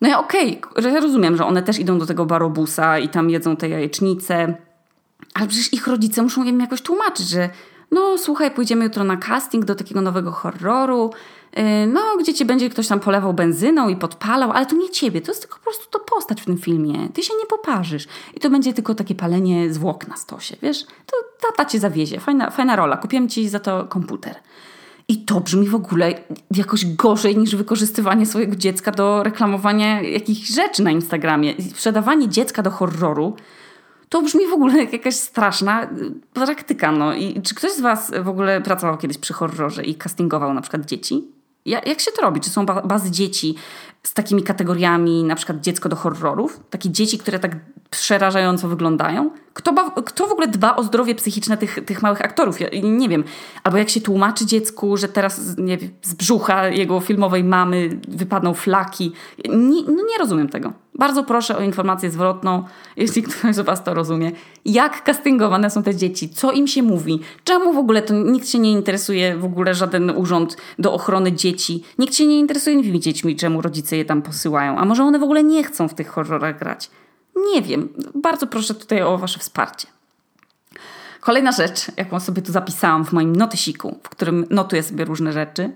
no 0.01 0.08
ja 0.08 0.20
okej, 0.20 0.62
okay, 0.62 0.92
ja 0.92 1.00
rozumiem, 1.00 1.38
że 1.38 1.46
one 1.46 1.63
też 1.63 1.80
idą 1.80 2.00
do 2.00 2.06
tego 2.06 2.25
barobusa 2.25 3.00
i 3.00 3.10
tam 3.10 3.30
jedzą 3.30 3.56
te 3.56 3.70
jajecznice, 3.70 4.56
ale 5.34 5.48
przecież 5.48 5.74
ich 5.74 5.88
rodzice 5.88 6.22
muszą 6.22 6.44
im 6.44 6.60
jakoś 6.60 6.82
tłumaczyć, 6.82 7.30
że 7.30 7.50
no 7.92 8.18
słuchaj, 8.18 8.51
pójdziemy 8.51 8.84
jutro 8.84 9.04
na 9.04 9.18
casting 9.18 9.66
do 9.66 9.75
takiego 9.75 10.01
nowego 10.01 10.32
horroru, 10.32 11.12
no, 11.88 12.01
gdzie 12.20 12.34
ci 12.34 12.46
będzie 12.46 12.70
ktoś 12.70 12.88
tam 12.88 13.00
polewał 13.00 13.34
benzyną 13.34 13.89
i 13.89 13.96
podpalał, 13.96 14.51
ale 14.51 14.65
to 14.65 14.75
nie 14.75 14.89
ciebie, 14.89 15.22
to 15.22 15.31
jest 15.31 15.41
tylko 15.41 15.58
po 15.58 15.63
prostu 15.63 15.86
to 15.89 16.00
postać 16.00 16.41
w 16.41 16.46
tym 16.46 16.58
filmie. 16.58 17.10
Ty 17.13 17.24
się 17.24 17.34
nie 17.39 17.46
poparzysz. 17.46 18.08
I 18.36 18.39
to 18.39 18.50
będzie 18.50 18.74
tylko 18.74 18.96
takie 18.96 19.15
palenie 19.15 19.74
zwłok 19.74 20.08
na 20.08 20.17
stosie, 20.17 20.55
wiesz? 20.62 20.86
To 20.86 21.17
tata 21.48 21.65
cię 21.65 21.79
zawiezie. 21.79 22.20
Fajna, 22.20 22.50
fajna 22.50 22.75
rola. 22.75 22.98
Kupiłem 22.98 23.29
ci 23.29 23.50
za 23.50 23.60
to 23.60 23.84
komputer. 23.84 24.36
I 25.08 25.17
to 25.17 25.39
brzmi 25.39 25.67
w 25.67 25.75
ogóle 25.75 26.13
jakoś 26.51 26.86
gorzej 26.96 27.38
niż 27.38 27.55
wykorzystywanie 27.55 28.25
swojego 28.25 28.55
dziecka 28.55 28.91
do 28.91 29.24
reklamowania 29.24 30.01
jakichś 30.01 30.48
rzeczy 30.48 30.84
na 30.84 30.91
Instagramie. 30.91 31.53
Sprzedawanie 31.70 32.29
dziecka 32.29 32.63
do 32.63 32.72
horroru 32.72 33.36
to 34.10 34.22
brzmi 34.22 34.48
w 34.48 34.53
ogóle 34.53 34.77
jak 34.77 34.93
jakaś 34.93 35.15
straszna 35.15 35.84
y, 35.84 35.88
praktyka. 36.34 36.91
No. 36.91 37.13
I 37.13 37.41
czy 37.41 37.55
ktoś 37.55 37.72
z 37.72 37.81
Was 37.81 38.12
w 38.24 38.27
ogóle 38.27 38.62
pracował 38.62 38.98
kiedyś 38.98 39.17
przy 39.17 39.34
horrorze 39.34 39.84
i 39.84 39.96
castingował 39.96 40.53
na 40.53 40.62
przykład 40.62 40.86
dzieci? 40.86 41.40
Jak 41.65 42.00
się 42.00 42.12
to 42.12 42.22
robi? 42.22 42.41
Czy 42.41 42.50
są 42.50 42.65
bazy 42.65 43.12
dzieci 43.12 43.56
z 44.03 44.13
takimi 44.13 44.44
kategoriami, 44.44 45.24
na 45.24 45.36
przykład 45.36 45.62
dziecko 45.62 45.89
do 45.89 45.96
horrorów? 45.96 46.60
Takie 46.70 46.89
dzieci, 46.89 47.18
które 47.18 47.39
tak 47.39 47.56
przerażająco 47.91 48.67
wyglądają? 48.67 49.31
Kto, 49.53 49.74
ba, 49.74 49.91
kto 50.05 50.27
w 50.27 50.31
ogóle 50.31 50.48
dba 50.48 50.75
o 50.75 50.83
zdrowie 50.83 51.15
psychiczne 51.15 51.57
tych, 51.57 51.86
tych 51.86 52.01
małych 52.01 52.21
aktorów? 52.21 52.60
Ja 52.62 52.67
nie 52.83 53.10
wiem. 53.10 53.24
Albo 53.63 53.77
jak 53.77 53.89
się 53.89 54.01
tłumaczy 54.01 54.45
dziecku, 54.45 54.98
że 54.98 55.07
teraz 55.07 55.57
nie 55.57 55.77
wiem, 55.77 55.89
z 56.01 56.13
brzucha 56.13 56.67
jego 56.67 57.00
filmowej 57.00 57.43
mamy 57.43 58.00
wypadną 58.07 58.53
flaki. 58.53 59.12
Nie, 59.50 59.83
no 59.83 60.03
nie 60.10 60.17
rozumiem 60.19 60.50
tego. 60.50 60.74
Bardzo 60.95 61.24
proszę 61.24 61.57
o 61.57 61.62
informację 61.62 62.12
zwrotną, 62.12 62.63
jeśli 62.98 63.24
ktoś 63.24 63.55
z 63.55 63.60
Was 63.60 63.83
to 63.83 63.93
rozumie. 63.93 64.31
Jak 64.65 65.03
castingowane 65.03 65.69
są 65.69 65.83
te 65.83 65.95
dzieci? 65.95 66.29
Co 66.29 66.51
im 66.51 66.67
się 66.67 66.83
mówi? 66.83 67.19
Czemu 67.43 67.74
w 67.74 67.77
ogóle 67.77 68.01
to 68.01 68.13
nikt 68.13 68.50
się 68.50 68.60
nie 68.60 68.71
interesuje, 68.71 69.38
w 69.38 69.45
ogóle 69.45 69.74
żaden 69.74 70.10
urząd 70.10 70.57
do 70.79 70.93
ochrony 70.93 71.31
dzieci? 71.31 71.83
Nikt 72.00 72.15
się 72.15 72.25
nie 72.25 72.39
interesuje 72.39 72.83
tymi 72.83 73.00
dziećmi, 73.00 73.36
czemu 73.36 73.62
rodzice 73.62 73.98
je 73.98 74.05
tam 74.05 74.21
posyłają? 74.21 74.77
A 74.77 74.86
może 74.86 75.03
one 75.03 75.19
w 75.19 75.24
ogóle 75.24 75.43
nie 75.43 75.63
chcą 75.63 75.88
w 75.88 75.93
tych 75.93 76.07
horrorach 76.07 76.60
grać? 76.60 76.89
Nie 77.36 77.62
wiem. 77.62 77.90
Bardzo 78.16 78.48
proszę 78.48 78.76
tutaj 78.76 79.02
o 79.02 79.18
Wasze 79.18 79.40
wsparcie. 79.40 79.88
Kolejna 81.20 81.52
rzecz, 81.52 81.86
jaką 81.98 82.20
sobie 82.20 82.42
tu 82.42 82.52
zapisałam 82.52 83.06
w 83.06 83.12
moim 83.12 83.36
notysiku, 83.36 84.00
w 84.04 84.10
którym 84.10 84.46
notuję 84.50 84.84
sobie 84.84 85.06
różne 85.06 85.34
rzeczy, 85.34 85.72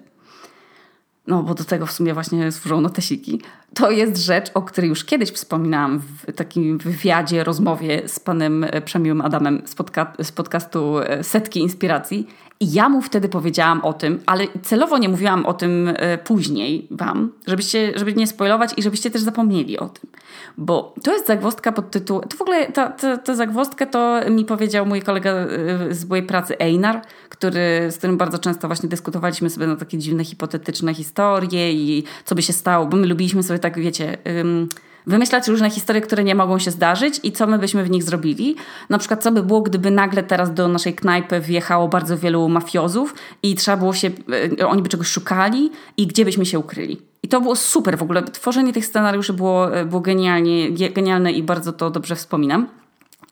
no 1.28 1.44
bo 1.44 1.54
do 1.54 1.64
tego 1.64 1.86
w 1.86 1.92
sumie 1.92 2.14
właśnie 2.14 2.52
służą 2.52 2.82
notesiki, 2.82 3.42
to 3.74 3.92
jest 3.92 4.18
rzecz, 4.18 4.52
o 4.54 4.62
której 4.62 4.90
już 4.90 5.04
kiedyś 5.04 5.32
wspominałam 5.32 6.00
w 6.00 6.34
takim 6.36 6.78
wywiadzie, 6.78 7.44
rozmowie 7.44 8.02
z 8.08 8.20
panem 8.20 8.66
Przemiłym 8.86 9.22
Adamem 9.22 9.62
z, 9.66 9.76
podca- 9.76 10.24
z 10.24 10.32
podcastu 10.32 11.00
e, 11.00 11.24
Setki 11.24 11.60
Inspiracji. 11.60 12.28
I 12.60 12.74
ja 12.74 12.90
mu 12.90 13.02
wtedy 13.02 13.30
powiedziałam 13.30 13.82
o 13.82 13.94
tym, 13.94 14.24
ale 14.26 14.48
celowo 14.62 14.98
nie 14.98 15.10
mówiłam 15.10 15.46
o 15.46 15.54
tym 15.54 15.94
e, 15.96 16.18
później 16.18 16.88
wam, 16.92 17.32
żebyście, 17.48 17.92
żeby 17.96 18.14
nie 18.14 18.28
spoilować 18.28 18.72
i 18.78 18.84
żebyście 18.84 19.12
też 19.12 19.22
zapomnieli 19.22 19.80
o 19.80 19.90
tym. 19.90 20.10
Bo 20.58 20.96
to 21.04 21.14
jest 21.14 21.28
zagwostka 21.28 21.72
pod 21.72 21.92
tytułem, 21.92 22.30
to 22.30 22.38
w 22.38 22.42
ogóle 22.42 22.72
ta, 22.72 22.90
ta, 22.90 23.18
ta 23.18 23.36
zagwostkę 23.36 23.88
to 23.88 24.22
mi 24.30 24.46
powiedział 24.46 24.86
mój 24.86 25.02
kolega 25.02 25.32
e, 25.32 25.48
z 25.94 26.06
mojej 26.06 26.26
pracy 26.26 26.60
Einar, 26.60 27.02
który, 27.30 27.92
z 27.92 27.98
którym 27.98 28.18
bardzo 28.18 28.40
często 28.40 28.68
właśnie 28.68 28.90
dyskutowaliśmy 28.90 29.50
sobie 29.50 29.68
na 29.68 29.76
takie 29.76 29.98
dziwne, 29.98 30.26
hipotetyczne 30.26 30.94
historie 30.94 31.74
i 31.74 32.04
co 32.26 32.36
by 32.36 32.42
się 32.42 32.54
stało, 32.54 32.86
bo 32.86 32.98
my 32.98 33.08
lubiliśmy 33.08 33.44
sobie 33.44 33.60
tak, 33.60 33.80
wiecie... 33.80 34.18
Ym, 34.40 34.70
wymyślać 35.08 35.48
różne 35.48 35.70
historie, 35.70 36.02
które 36.02 36.24
nie 36.24 36.36
mogą 36.36 36.60
się 36.60 36.72
zdarzyć 36.72 37.20
i 37.24 37.32
co 37.32 37.48
my 37.48 37.60
byśmy 37.60 37.84
w 37.84 37.90
nich 37.90 38.04
zrobili. 38.04 38.56
Na 38.90 38.98
przykład, 38.98 39.24
co 39.24 39.32
by 39.32 39.44
było, 39.44 39.62
gdyby 39.62 39.92
nagle 39.92 40.24
teraz 40.24 40.54
do 40.54 40.68
naszej 40.68 40.94
knajpy 40.94 41.40
wjechało 41.40 41.88
bardzo 41.88 42.18
wielu 42.18 42.50
mafiozów 42.50 43.16
i 43.44 43.56
trzeba 43.56 43.78
było 43.78 43.94
się, 43.94 44.12
e, 44.60 44.68
oni 44.68 44.82
by 44.82 44.90
czegoś 44.90 45.08
szukali 45.08 45.72
i 45.98 46.08
gdzie 46.08 46.26
byśmy 46.26 46.46
się 46.46 46.60
ukryli. 46.60 47.02
I 47.24 47.28
to 47.28 47.42
było 47.42 47.56
super 47.56 47.98
w 47.98 48.02
ogóle. 48.02 48.24
Tworzenie 48.24 48.74
tych 48.74 48.86
scenariuszy 48.86 49.34
było, 49.34 49.78
e, 49.78 49.86
było 49.86 50.02
genialnie, 50.02 50.72
genialne 50.72 51.32
i 51.32 51.44
bardzo 51.44 51.74
to 51.74 51.90
dobrze 51.90 52.16
wspominam. 52.16 52.68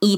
I 0.02 0.18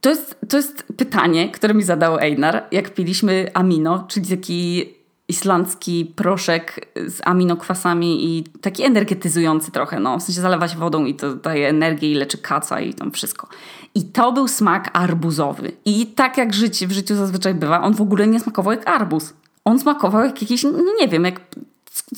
to 0.00 0.10
jest, 0.10 0.36
to 0.48 0.56
jest 0.56 0.84
pytanie, 0.96 1.48
które 1.48 1.74
mi 1.74 1.82
zadał 1.82 2.18
Einar, 2.18 2.62
jak 2.72 2.94
piliśmy 2.94 3.50
amino, 3.54 4.04
czyli 4.08 4.26
taki 4.26 4.86
islandzki 5.30 6.12
proszek 6.16 6.92
z 7.06 7.20
aminokwasami 7.24 8.24
i 8.24 8.44
taki 8.44 8.82
energetyzujący 8.82 9.72
trochę, 9.72 10.00
no, 10.00 10.18
w 10.18 10.22
sensie 10.22 10.40
zalewa 10.40 10.68
się 10.68 10.78
wodą 10.78 11.04
i 11.04 11.14
to 11.14 11.34
daje 11.34 11.68
energię 11.68 12.12
i 12.12 12.14
leczy 12.14 12.38
kaca 12.38 12.80
i 12.80 12.94
tam 12.94 13.10
wszystko. 13.12 13.48
I 13.94 14.04
to 14.04 14.32
był 14.32 14.48
smak 14.48 14.90
arbuzowy. 14.92 15.72
I 15.84 16.06
tak 16.06 16.38
jak 16.38 16.54
życie 16.54 16.86
w 16.86 16.92
życiu 16.92 17.14
zazwyczaj 17.14 17.54
bywa, 17.54 17.82
on 17.82 17.94
w 17.94 18.00
ogóle 18.00 18.26
nie 18.26 18.40
smakował 18.40 18.72
jak 18.72 18.88
arbuz. 18.88 19.34
On 19.64 19.78
smakował 19.78 20.24
jak 20.24 20.42
jakiś, 20.42 20.62
no 20.62 20.94
nie 21.00 21.08
wiem, 21.08 21.24
jak 21.24 21.40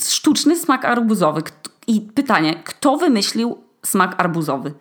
sztuczny 0.05 0.55
smak 0.55 0.85
arbuzowy. 0.85 1.41
I 1.87 2.01
pytanie, 2.01 2.61
kto 2.63 2.97
wymyślił 2.97 3.57
smak 3.85 4.15
arbuzowy? 4.17 4.73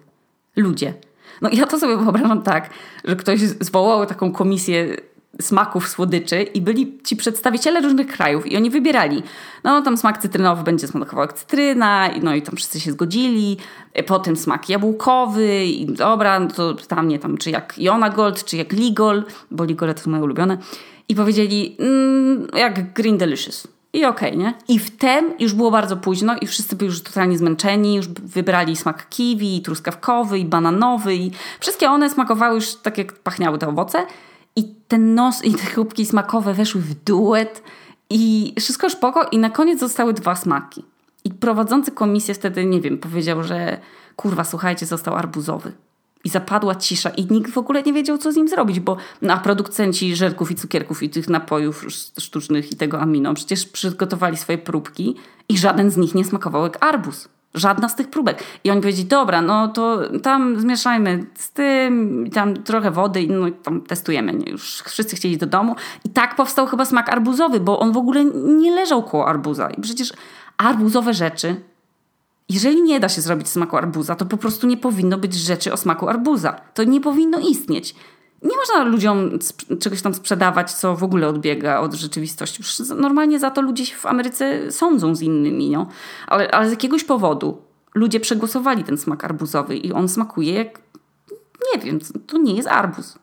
Ludzie. 0.57 0.95
No 1.43 1.51
ja 1.53 1.67
to 1.67 1.79
sobie 1.79 1.97
wyobrażam 1.97 2.43
tak, 2.43 2.71
że 3.05 3.17
ktoś 3.17 3.41
zwołał 3.41 4.07
taką 4.07 4.33
komisję 4.33 4.97
smaków 5.41 5.89
słodyczy 5.89 6.43
i 6.43 6.61
byli 6.61 6.99
ci 7.05 7.17
przedstawiciele 7.17 7.81
różnych 7.81 8.07
krajów 8.07 8.47
i 8.47 8.57
oni 8.57 8.71
wybierali. 8.71 9.23
No 9.65 9.83
tam 9.83 9.97
smak 9.97 10.19
cytrynowy 10.19 10.65
będzie 10.65 10.89
smakował 10.89 11.25
jak 11.25 11.33
cytryna, 11.33 12.11
no 12.23 12.35
i 12.35 12.43
tam 12.43 12.57
wszyscy 12.57 12.81
się 12.81 12.93
zgodzili. 12.93 13.57
Potem 14.07 14.37
smak 14.37 14.69
jabłkowy 14.69 15.65
i 15.65 15.87
dobra, 15.87 16.41
no 16.41 16.49
to 16.49 16.75
tam 16.75 17.09
nie 17.09 17.19
tam, 17.19 17.39
czy 17.39 17.51
jak 17.51 17.79
Jona 17.79 18.11
Gold, 18.11 18.45
czy 18.45 18.57
jak 18.57 18.73
Ligol, 18.73 19.25
bo 19.51 19.65
Ligole 19.65 19.95
to 19.95 20.03
są 20.03 20.11
moje 20.11 20.23
ulubione. 20.23 20.59
I 21.09 21.15
powiedzieli 21.15 21.77
mm, 21.79 22.49
jak 22.55 22.93
Green 22.93 23.19
Delicious. 23.19 23.69
I 23.93 24.05
okej, 24.05 24.29
okay, 24.29 24.45
nie? 24.45 24.55
I 24.69 24.79
wtem 24.79 25.33
już 25.39 25.55
było 25.55 25.71
bardzo 25.71 25.97
późno 25.97 26.37
i 26.41 26.47
wszyscy 26.47 26.77
byli 26.77 26.91
już 26.91 27.03
totalnie 27.03 27.39
zmęczeni, 27.39 27.95
już 27.95 28.09
wybrali 28.09 28.77
smak 28.77 29.09
kiwi, 29.09 29.57
i 29.57 29.63
truskawkowy, 29.63 30.39
i 30.39 30.45
bananowy 30.45 31.15
i 31.15 31.31
wszystkie 31.61 31.91
one 31.91 32.11
smakowały 32.11 32.55
już 32.55 32.75
tak 32.75 32.99
jak 32.99 33.13
pachniały 33.13 33.59
te 33.59 33.69
owoce. 33.69 34.07
I 34.57 34.75
ten 34.89 35.15
nos 35.15 35.45
i 35.45 35.55
te 35.55 35.63
chrupki 35.63 36.07
smakowe 36.07 36.55
weszły 36.55 36.81
w 36.81 36.95
duet 36.95 37.63
i 38.11 38.55
wszystko 38.61 38.87
już 38.87 38.93
spoko 38.93 39.25
i 39.33 39.39
na 39.39 39.51
koniec 39.51 39.81
zostały 39.81 40.13
dwa 40.13 40.37
smaki. 40.37 40.85
I 41.25 41.31
prowadzący 41.31 41.91
komisję 41.91 42.35
wtedy, 42.35 42.65
nie 42.65 42.81
wiem, 42.81 42.99
powiedział, 42.99 43.43
że 43.43 43.81
kurwa, 44.17 44.45
słuchajcie, 44.45 44.87
został 44.87 45.15
arbuzowy. 45.15 45.73
I 46.25 46.29
zapadła 46.29 46.75
cisza 46.75 47.11
i 47.11 47.27
nikt 47.31 47.51
w 47.51 47.59
ogóle 47.59 47.83
nie 47.83 47.93
wiedział, 47.93 48.19
co 48.19 48.33
z 48.33 48.37
nim 48.37 48.49
zrobić, 48.49 48.81
bo 48.81 48.97
na 49.23 49.37
producenci 49.37 50.17
żelków 50.17 50.51
i 50.51 50.55
cukierków 50.55 51.03
i 51.03 51.11
tych 51.11 51.29
napojów 51.29 51.87
sztucznych 52.19 52.73
i 52.73 52.77
tego 52.77 53.01
amino 53.01 53.35
przecież 53.35 53.67
przygotowali 53.67 54.37
swoje 54.37 54.59
próbki 54.59 55.17
i 55.49 55.59
żaden 55.59 55.91
z 55.91 55.97
nich 55.97 56.15
nie 56.15 56.25
smakował 56.25 56.63
jak 56.63 56.85
arbuz. 56.85 57.29
Żadna 57.55 57.89
z 57.89 57.97
tych 57.97 58.11
próbek. 58.11 58.45
I 58.65 58.71
oni 58.71 58.81
powiedzieli, 58.81 59.09
dobra, 59.09 59.43
no 59.43 59.69
to 59.69 59.99
tam 60.23 60.61
zmieszajmy 60.61 61.27
z 61.35 61.51
tym, 61.51 62.25
tam 62.35 62.55
trochę 62.55 62.91
wody 62.91 63.23
i 63.23 63.31
no, 63.31 63.47
tam 63.63 63.81
testujemy. 63.81 64.33
Już 64.33 64.83
wszyscy 64.83 65.17
chcieli 65.17 65.39
do 65.39 65.47
domu. 65.47 65.77
I 66.05 66.11
tak 66.11 66.37
powstał 66.37 66.67
chyba 66.67 66.85
smak 66.85 67.09
arbuzowy, 67.09 67.61
bo 67.61 67.79
on 67.79 67.93
w 67.93 67.97
ogóle 67.97 68.25
nie 68.35 68.75
leżał 68.75 69.03
koło 69.03 69.29
arbuza. 69.29 69.71
I 69.71 69.81
przecież 69.81 70.13
arbuzowe 70.57 71.15
rzeczy, 71.15 71.57
jeżeli 72.49 72.83
nie 72.83 73.01
da 73.01 73.09
się 73.09 73.21
zrobić 73.21 73.49
smaku 73.49 73.77
arbuza, 73.77 74.15
to 74.15 74.27
po 74.27 74.37
prostu 74.37 74.67
nie 74.67 74.77
powinno 74.77 75.19
być 75.19 75.35
rzeczy 75.35 75.73
o 75.73 75.77
smaku 75.77 76.09
arbuza. 76.09 76.61
To 76.75 76.85
nie 76.85 77.01
powinno 77.01 77.39
istnieć. 77.39 77.95
Nie 78.43 78.57
można 78.57 78.85
ludziom 78.85 79.39
czegoś 79.81 80.03
tam 80.03 80.15
sprzedawać, 80.15 80.73
co 80.73 80.97
w 80.97 81.05
ogóle 81.05 81.29
odbiega 81.29 81.81
od 81.81 81.95
rzeczywistości. 81.95 82.63
Normalnie 82.97 83.39
za 83.39 83.51
to 83.51 83.63
ludzie 83.63 83.85
w 83.87 84.07
Ameryce 84.07 84.73
sądzą 84.73 85.15
z 85.15 85.23
innymi, 85.23 85.71
no. 85.71 85.87
ale, 86.27 86.51
ale 86.51 86.69
z 86.69 86.71
jakiegoś 86.71 87.05
powodu 87.05 87.63
ludzie 87.95 88.21
przegłosowali 88.21 88.85
ten 88.85 88.99
smak 88.99 89.25
arbuzowy 89.25 89.77
i 89.77 89.93
on 89.93 90.09
smakuje 90.09 90.55
jak, 90.55 90.81
nie 91.75 91.81
wiem, 91.83 91.99
to 92.27 92.39
nie 92.39 92.55
jest 92.55 92.69
arbuz. 92.69 93.19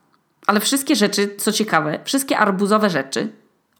Ale 0.47 0.59
wszystkie 0.59 0.95
rzeczy, 0.95 1.35
co 1.37 1.51
ciekawe, 1.51 1.99
wszystkie 2.03 2.37
arbuzowe 2.37 2.89
rzeczy, 2.89 3.31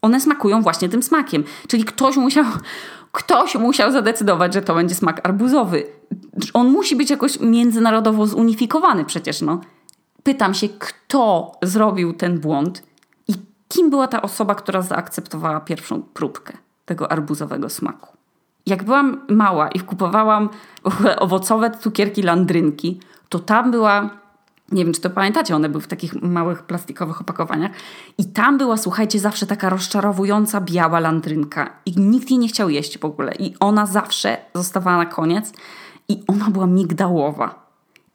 one 0.02 0.20
smakują 0.20 0.62
właśnie 0.62 0.88
tym 0.88 1.02
smakiem. 1.02 1.44
Czyli 1.68 1.84
ktoś 1.84 2.16
musiał, 2.16 2.44
ktoś 3.12 3.54
musiał 3.54 3.92
zadecydować, 3.92 4.54
że 4.54 4.62
to 4.62 4.74
będzie 4.74 4.94
smak 4.94 5.28
arbuzowy. 5.28 5.86
On 6.54 6.68
musi 6.68 6.96
być 6.96 7.10
jakoś 7.10 7.40
międzynarodowo 7.40 8.26
zunifikowany 8.26 9.04
przecież, 9.04 9.40
no 9.40 9.60
pytam 10.22 10.54
się, 10.54 10.68
kto 10.68 11.52
zrobił 11.62 12.12
ten 12.12 12.40
błąd 12.40 12.82
i 13.28 13.32
kim 13.68 13.90
była 13.90 14.08
ta 14.08 14.22
osoba, 14.22 14.54
która 14.54 14.82
zaakceptowała 14.82 15.60
pierwszą 15.60 16.02
próbkę 16.02 16.52
tego 16.84 17.12
arbuzowego 17.12 17.68
smaku. 17.68 18.16
Jak 18.66 18.84
byłam 18.84 19.20
mała 19.28 19.68
i 19.68 19.80
kupowałam 19.80 20.48
owocowe 21.18 21.70
cukierki 21.70 22.22
landrynki, 22.22 23.00
to 23.28 23.38
tam 23.38 23.70
była, 23.70 24.10
nie 24.72 24.84
wiem 24.84 24.94
czy 24.94 25.00
to 25.00 25.10
pamiętacie, 25.10 25.56
one 25.56 25.68
były 25.68 25.82
w 25.82 25.86
takich 25.86 26.22
małych 26.22 26.62
plastikowych 26.62 27.20
opakowaniach 27.20 27.72
i 28.18 28.24
tam 28.24 28.58
była, 28.58 28.76
słuchajcie, 28.76 29.18
zawsze 29.18 29.46
taka 29.46 29.68
rozczarowująca 29.68 30.60
biała 30.60 31.00
landrynka 31.00 31.70
i 31.86 32.00
nikt 32.00 32.30
jej 32.30 32.38
nie 32.38 32.48
chciał 32.48 32.70
jeść 32.70 32.98
w 32.98 33.04
ogóle 33.04 33.34
i 33.34 33.54
ona 33.60 33.86
zawsze 33.86 34.36
zostawała 34.54 34.96
na 34.96 35.06
koniec 35.06 35.52
i 36.08 36.22
ona 36.26 36.50
była 36.50 36.66
migdałowa. 36.66 37.69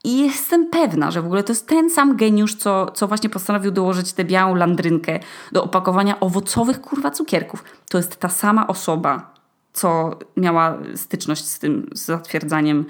I 0.05 0.17
jestem 0.17 0.69
pewna, 0.69 1.11
że 1.11 1.21
w 1.21 1.25
ogóle 1.25 1.43
to 1.43 1.51
jest 1.51 1.67
ten 1.67 1.89
sam 1.89 2.15
geniusz, 2.15 2.55
co, 2.55 2.91
co 2.91 3.07
właśnie 3.07 3.29
postanowił 3.29 3.71
dołożyć 3.71 4.13
tę 4.13 4.23
białą 4.23 4.55
landrynkę 4.55 5.19
do 5.51 5.63
opakowania 5.63 6.19
owocowych 6.19 6.81
kurwa 6.81 7.11
cukierków. 7.11 7.63
To 7.89 7.97
jest 7.97 8.15
ta 8.15 8.29
sama 8.29 8.67
osoba, 8.67 9.33
co 9.73 10.19
miała 10.37 10.77
styczność 10.95 11.45
z 11.45 11.59
tym 11.59 11.89
z 11.93 12.05
zatwierdzaniem 12.05 12.85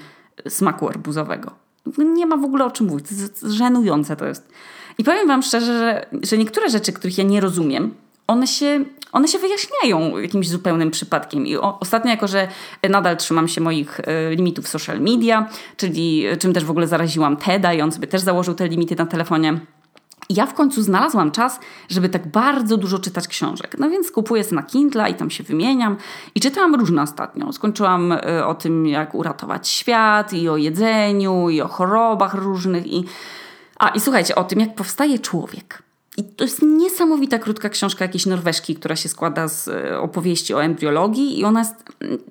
smaku 0.50 0.90
arbuzowego. 0.90 1.52
Nie 1.98 2.26
ma 2.26 2.38
w 2.38 2.44
ogóle 2.44 2.66
o 2.66 2.72
czym 2.72 2.88
mówić. 2.88 3.06
Żenujące 3.44 4.16
to 4.16 4.26
jest. 4.26 4.50
I 4.98 5.04
powiem 5.04 5.28
Wam 5.28 5.44
szczerze, 5.44 5.80
że, 5.80 6.06
że 6.24 6.38
niektóre 6.38 6.70
rzeczy, 6.70 6.94
których 6.94 7.18
ja 7.18 7.24
nie 7.24 7.42
rozumiem, 7.42 7.94
one 8.28 8.48
się, 8.48 8.86
one 9.16 9.28
się 9.28 9.40
wyjaśniają 9.40 10.18
jakimś 10.18 10.50
zupełnym 10.50 10.92
przypadkiem. 10.92 11.48
I 11.48 11.58
o, 11.58 11.80
ostatnio, 11.80 12.12
jako 12.12 12.28
że 12.28 12.48
nadal 12.90 13.18
trzymam 13.18 13.48
się 13.48 13.62
moich 13.62 14.00
y, 14.00 14.36
limitów 14.36 14.68
social 14.68 15.02
media, 15.02 15.50
czyli 15.78 16.26
czym 16.40 16.54
też 16.54 16.66
w 16.66 16.72
ogóle 16.72 16.88
zaraziłam 16.88 17.38
Teda 17.38 17.74
i 17.74 17.82
on 17.82 17.92
sobie 17.92 18.08
też 18.08 18.22
założył 18.22 18.54
te 18.54 18.68
limity 18.68 18.96
na 18.96 19.06
telefonie. 19.06 19.60
I 20.30 20.36
ja 20.36 20.46
w 20.46 20.54
końcu 20.54 20.82
znalazłam 20.82 21.32
czas, 21.32 21.60
żeby 21.90 22.10
tak 22.10 22.28
bardzo 22.28 22.78
dużo 22.78 23.00
czytać 23.00 23.28
książek. 23.28 23.76
No 23.80 23.90
więc 23.90 24.12
kupuję 24.12 24.44
sobie 24.44 24.56
na 24.56 24.64
Kindle 24.64 25.10
i 25.10 25.14
tam 25.14 25.30
się 25.30 25.44
wymieniam. 25.44 25.98
I 26.36 26.40
czytałam 26.40 26.76
różne 26.76 27.02
ostatnio. 27.02 27.54
Skończyłam 27.54 28.12
y, 28.12 28.46
o 28.46 28.56
tym, 28.56 28.88
jak 28.88 29.16
uratować 29.16 29.68
świat, 29.68 30.34
i 30.34 30.50
o 30.50 30.58
jedzeniu, 30.58 31.50
i 31.50 31.62
o 31.62 31.68
chorobach 31.68 32.34
różnych. 32.34 32.88
I... 32.88 33.06
A, 33.80 33.90
i 33.90 34.00
słuchajcie, 34.00 34.36
o 34.36 34.44
tym, 34.44 34.60
jak 34.60 34.76
powstaje 34.76 35.20
człowiek. 35.20 35.84
I 36.18 36.24
to 36.24 36.44
jest 36.44 36.62
niesamowita 36.62 37.40
krótka 37.40 37.70
książka 37.70 38.06
jakiejś 38.06 38.26
norweżki, 38.26 38.76
która 38.76 38.96
się 38.96 39.10
składa 39.10 39.48
z 39.48 39.68
e, 39.68 40.00
opowieści 40.00 40.54
o 40.54 40.64
embriologii 40.64 41.40
i 41.40 41.44
ona 41.44 41.60
jest 41.60 41.76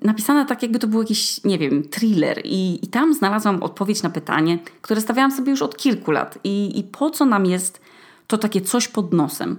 napisana 0.01 0.45
tak, 0.45 0.61
jakby 0.61 0.79
to 0.79 0.87
był 0.87 1.01
jakiś, 1.01 1.43
nie 1.43 1.57
wiem, 1.57 1.83
thriller. 1.89 2.41
I, 2.43 2.85
i 2.85 2.87
tam 2.87 3.13
znalazłam 3.13 3.63
odpowiedź 3.63 4.03
na 4.03 4.09
pytanie, 4.09 4.59
które 4.81 5.01
stawiałam 5.01 5.31
sobie 5.31 5.51
już 5.51 5.61
od 5.61 5.77
kilku 5.77 6.11
lat. 6.11 6.39
I, 6.43 6.79
i 6.79 6.83
po 6.83 7.09
co 7.09 7.25
nam 7.25 7.45
jest 7.45 7.81
to 8.27 8.37
takie 8.37 8.61
coś 8.61 8.87
pod 8.87 9.13
nosem? 9.13 9.57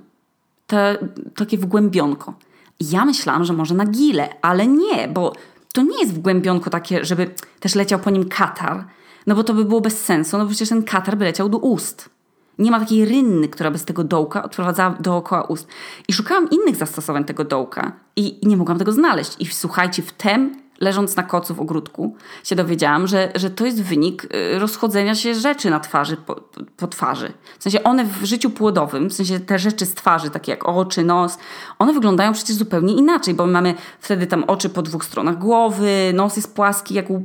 Te, 0.67 0.99
takie 1.37 1.59
wgłębionko. 1.59 2.35
Ja 2.81 3.05
myślałam, 3.05 3.45
że 3.45 3.53
może 3.53 3.75
na 3.75 3.87
gile, 3.87 4.29
ale 4.43 4.67
nie, 4.67 5.09
bo 5.09 5.33
to 5.73 5.83
nie 5.83 6.01
jest 6.01 6.15
wgłębionko 6.15 6.71
takie, 6.71 7.05
żeby 7.05 7.31
też 7.61 7.75
leciał 7.75 7.99
po 7.99 8.11
nim 8.11 8.29
katar, 8.29 8.85
no 9.27 9.35
bo 9.35 9.45
to 9.45 9.55
by 9.55 9.65
było 9.65 9.81
bez 9.81 10.05
sensu, 10.05 10.39
no 10.39 10.45
bo 10.45 10.51
przecież 10.51 10.69
ten 10.69 10.83
katar 10.83 11.17
by 11.17 11.25
leciał 11.25 11.49
do 11.49 11.59
ust. 11.59 12.16
Nie 12.59 12.71
ma 12.71 12.81
takiej 12.81 13.05
rynny, 13.05 13.49
która 13.49 13.71
by 13.71 13.79
z 13.79 13.85
tego 13.85 14.05
dołka 14.05 14.43
odprowadzała 14.43 14.91
dookoła 15.01 15.43
ust. 15.43 15.69
I 16.09 16.13
szukałam 16.13 16.51
innych 16.51 16.77
zastosowań 16.77 17.25
tego 17.25 17.45
dołka 17.45 17.93
i, 18.17 18.41
nie 18.43 18.57
mogłam 18.57 18.79
tego 18.79 18.93
znaleźć. 18.93 19.37
I 19.39 19.47
słuchajcie, 19.47 20.03
wtem 20.03 20.67
leżąc 20.81 21.17
na 21.17 21.23
kocu 21.23 21.55
w 21.55 21.61
ogródku, 21.61 22.17
się 22.45 22.57
dowiedziałam, 22.57 23.07
że, 23.07 23.33
że 23.35 23.51
to 23.51 23.67
jest 23.67 23.83
wynik 23.83 24.25
y, 24.25 24.59
rozchodzenia 24.59 25.15
się 25.15 25.35
rzeczy 25.35 25.71
na 25.71 25.81
twarzy, 25.81 26.17
po, 26.17 26.35
po, 26.77 26.87
twarzy. 26.87 27.33
W 27.59 27.63
sensie 27.63 27.83
one 27.83 28.05
w 28.05 28.25
życiu 28.25 28.51
płodowym, 28.51 29.11
w 29.11 29.13
sensie 29.13 29.41
te 29.41 29.59
rzeczy 29.59 29.87
z 29.87 29.95
twarzy, 29.95 30.31
takie 30.31 30.53
jak 30.53 30.69
oczy, 30.69 31.05
nos, 31.05 31.39
one 31.79 31.93
wyglądają 31.93 32.33
przecież 32.33 32.57
zupełnie 32.57 32.95
inaczej, 32.95 33.35
bo 33.35 33.47
my 33.47 33.53
mamy 33.53 33.75
wtedy 34.01 34.27
tam 34.27 34.45
oczy 34.45 34.69
po 34.69 34.83
dwóch 34.83 35.05
stronach 35.05 35.39
głowy, 35.39 36.13
nos 36.15 36.37
jest 36.37 36.55
płaski 36.55 36.95
jak 36.95 37.11
u 37.11 37.23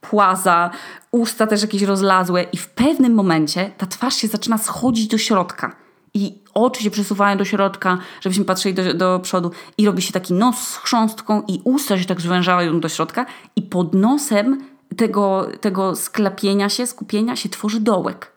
płaza, 0.00 0.70
usta 1.10 1.46
też 1.46 1.62
jakieś 1.62 1.82
rozlazłe 1.82 2.42
i 2.42 2.56
w 2.56 2.68
pewnym 2.68 3.14
momencie 3.14 3.70
ta 3.78 3.86
twarz 3.86 4.14
się 4.14 4.28
zaczyna 4.28 4.58
schodzić 4.58 5.06
do 5.06 5.18
środka 5.18 5.76
i 6.14 6.38
oczy 6.54 6.82
się 6.82 6.90
przesuwają 6.90 7.36
do 7.36 7.44
środka, 7.44 7.98
żebyśmy 8.20 8.44
patrzyli 8.44 8.74
do, 8.74 8.94
do 8.94 9.20
przodu 9.22 9.50
i 9.78 9.86
robi 9.86 10.02
się 10.02 10.12
taki 10.12 10.34
nos 10.34 10.58
z 10.58 10.76
chrząstką 10.76 11.42
i 11.48 11.60
usta 11.64 11.98
się 11.98 12.04
tak 12.04 12.20
zwężają 12.20 12.80
do 12.80 12.88
środka 12.88 13.26
i 13.56 13.62
pod 13.62 13.94
nosem 13.94 14.64
tego, 14.96 15.48
tego 15.60 15.96
sklepienia 15.96 16.68
się, 16.68 16.86
skupienia 16.86 17.36
się 17.36 17.48
tworzy 17.48 17.80
dołek. 17.80 18.32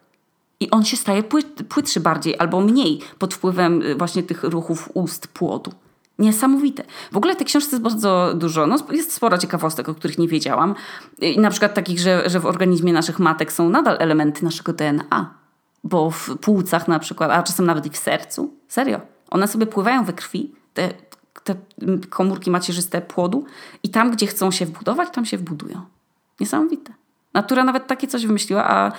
I 0.60 0.72
on 0.72 0.86
się 0.86 0.98
staje 0.98 1.24
płytszy 1.70 2.00
bardziej 2.00 2.36
albo 2.40 2.62
mniej 2.62 3.00
pod 3.20 3.34
wpływem 3.34 3.82
y, 3.82 3.96
właśnie 3.96 4.24
tych 4.24 4.44
ruchów 4.44 4.90
ust, 4.94 5.28
płodu. 5.28 5.72
Niesamowite. 6.20 6.84
W 7.12 7.18
ogóle 7.18 7.36
tej 7.36 7.46
książce 7.46 7.70
jest 7.72 7.84
bardzo 7.84 8.34
dużo. 8.36 8.68
No, 8.68 8.78
jest 8.92 9.14
sporo 9.14 9.38
ciekawostek, 9.38 9.90
o 9.90 9.96
których 9.96 10.18
nie 10.18 10.28
wiedziałam. 10.28 10.76
I 11.22 11.40
na 11.40 11.50
przykład 11.50 11.74
takich, 11.74 12.00
że, 12.00 12.30
że 12.30 12.40
w 12.40 12.46
organizmie 12.46 12.94
naszych 12.94 13.20
matek 13.20 13.54
są 13.54 13.70
nadal 13.70 13.98
elementy 14.00 14.46
naszego 14.46 14.74
DNA. 14.74 15.34
Bo 15.84 16.12
w 16.12 16.38
płucach 16.42 16.88
na 16.88 17.00
przykład, 17.00 17.32
a 17.32 17.44
czasem 17.44 17.66
nawet 17.66 17.86
i 17.86 17.90
w 17.90 17.98
sercu. 17.98 18.54
Serio. 18.68 19.02
One 19.30 19.48
sobie 19.48 19.66
pływają 19.66 20.04
we 20.04 20.14
krwi, 20.14 20.52
te, 20.74 20.90
te 21.44 21.56
komórki 22.10 22.52
macierzyste 22.52 23.02
płodu 23.02 23.46
i 23.84 23.90
tam, 23.90 24.12
gdzie 24.12 24.28
chcą 24.28 24.52
się 24.52 24.66
wbudować, 24.66 25.10
tam 25.14 25.26
się 25.26 25.38
wbudują. 25.38 25.82
Niesamowite. 26.40 26.94
Natura 27.34 27.64
nawet 27.64 27.88
takie 27.88 28.08
coś 28.08 28.26
wymyśliła, 28.26 28.66
a 28.70 28.92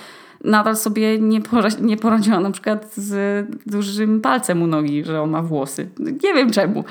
nadal 0.43 0.77
sobie 0.77 1.19
nie, 1.19 1.41
pora- 1.41 1.81
nie 1.81 1.97
poradziła 1.97 2.39
na 2.39 2.51
przykład 2.51 2.93
z 2.95 3.47
dużym 3.65 4.21
palcem 4.21 4.61
u 4.61 4.67
nogi, 4.67 5.03
że 5.03 5.21
on 5.21 5.29
ma 5.29 5.41
włosy. 5.41 5.89
Nie 5.99 6.33
wiem 6.33 6.51
czemu. 6.51 6.83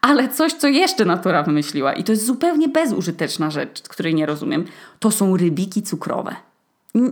Ale 0.00 0.28
coś, 0.28 0.52
co 0.52 0.68
jeszcze 0.68 1.04
natura 1.04 1.42
wymyśliła 1.42 1.92
i 1.92 2.04
to 2.04 2.12
jest 2.12 2.26
zupełnie 2.26 2.68
bezużyteczna 2.68 3.50
rzecz, 3.50 3.82
której 3.82 4.14
nie 4.14 4.26
rozumiem, 4.26 4.64
to 4.98 5.10
są 5.10 5.36
rybiki 5.36 5.82
cukrowe. 5.82 6.36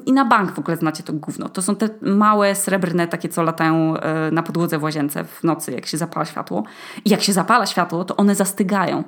I 0.06 0.12
na 0.12 0.24
bank 0.24 0.52
w 0.52 0.58
ogóle 0.58 0.76
znacie 0.76 1.02
to 1.02 1.12
gówno. 1.12 1.48
To 1.48 1.62
są 1.62 1.76
te 1.76 1.88
małe, 2.02 2.54
srebrne, 2.54 3.08
takie, 3.08 3.28
co 3.28 3.42
latają 3.42 3.96
e, 3.96 4.30
na 4.30 4.42
podłodze 4.42 4.78
w 4.78 4.82
łazience 4.82 5.24
w 5.24 5.44
nocy, 5.44 5.72
jak 5.72 5.86
się 5.86 5.98
zapala 5.98 6.26
światło. 6.26 6.64
I 7.04 7.10
jak 7.10 7.22
się 7.22 7.32
zapala 7.32 7.66
światło, 7.66 8.04
to 8.04 8.16
one 8.16 8.34
zastygają. 8.34 9.04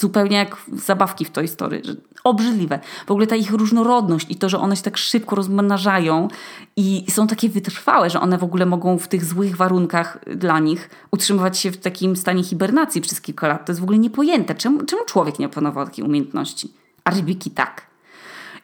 Zupełnie 0.00 0.36
jak 0.36 0.56
zabawki 0.72 1.24
w 1.24 1.30
tej 1.30 1.48
Story. 1.48 1.82
Obrzydliwe. 2.24 2.80
W 3.06 3.10
ogóle 3.10 3.26
ta 3.26 3.36
ich 3.36 3.50
różnorodność 3.50 4.26
i 4.30 4.36
to, 4.36 4.48
że 4.48 4.58
one 4.58 4.76
się 4.76 4.82
tak 4.82 4.96
szybko 4.96 5.36
rozmnażają 5.36 6.28
i 6.76 7.04
są 7.10 7.26
takie 7.26 7.48
wytrwałe, 7.48 8.10
że 8.10 8.20
one 8.20 8.38
w 8.38 8.44
ogóle 8.44 8.66
mogą 8.66 8.98
w 8.98 9.08
tych 9.08 9.24
złych 9.24 9.56
warunkach 9.56 10.18
dla 10.36 10.58
nich 10.58 10.90
utrzymywać 11.10 11.58
się 11.58 11.70
w 11.70 11.76
takim 11.76 12.16
stanie 12.16 12.44
hibernacji 12.44 13.00
przez 13.00 13.20
kilka 13.20 13.48
lat. 13.48 13.66
To 13.66 13.72
jest 13.72 13.80
w 13.80 13.82
ogóle 13.82 13.98
niepojęte. 13.98 14.54
Czemu, 14.54 14.84
czemu 14.84 15.04
człowiek 15.04 15.38
nie 15.38 15.46
opanował 15.46 15.84
takiej 15.84 16.04
umiejętności? 16.04 16.72
A 17.04 17.10
rybiki 17.10 17.50
tak. 17.50 17.90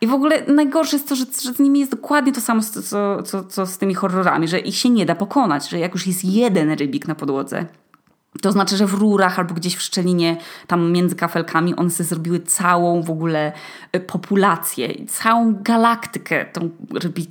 I 0.00 0.06
w 0.06 0.14
ogóle 0.14 0.46
najgorsze 0.46 0.96
jest 0.96 1.08
to, 1.08 1.16
że, 1.16 1.24
że 1.42 1.52
z 1.52 1.58
nimi 1.58 1.80
jest 1.80 1.92
dokładnie 1.92 2.32
to 2.32 2.40
samo, 2.40 2.62
co, 2.62 3.22
co, 3.22 3.44
co 3.44 3.66
z 3.66 3.78
tymi 3.78 3.94
horrorami, 3.94 4.48
że 4.48 4.58
ich 4.58 4.76
się 4.76 4.90
nie 4.90 5.06
da 5.06 5.14
pokonać, 5.14 5.68
że 5.68 5.78
jak 5.78 5.92
już 5.92 6.06
jest 6.06 6.24
jeden 6.24 6.70
rybik 6.72 7.08
na 7.08 7.14
podłodze, 7.14 7.66
to 8.40 8.52
znaczy, 8.52 8.76
że 8.76 8.86
w 8.86 8.94
rurach 8.94 9.38
albo 9.38 9.54
gdzieś 9.54 9.76
w 9.76 9.82
szczelinie, 9.82 10.36
tam 10.66 10.92
między 10.92 11.16
kafelkami, 11.16 11.76
one 11.76 11.90
sobie 11.90 12.08
zrobiły 12.08 12.40
całą 12.40 13.02
w 13.02 13.10
ogóle 13.10 13.52
y, 13.96 14.00
populację, 14.00 15.06
całą 15.06 15.54
galaktykę 15.62 16.44
tą 16.44 16.70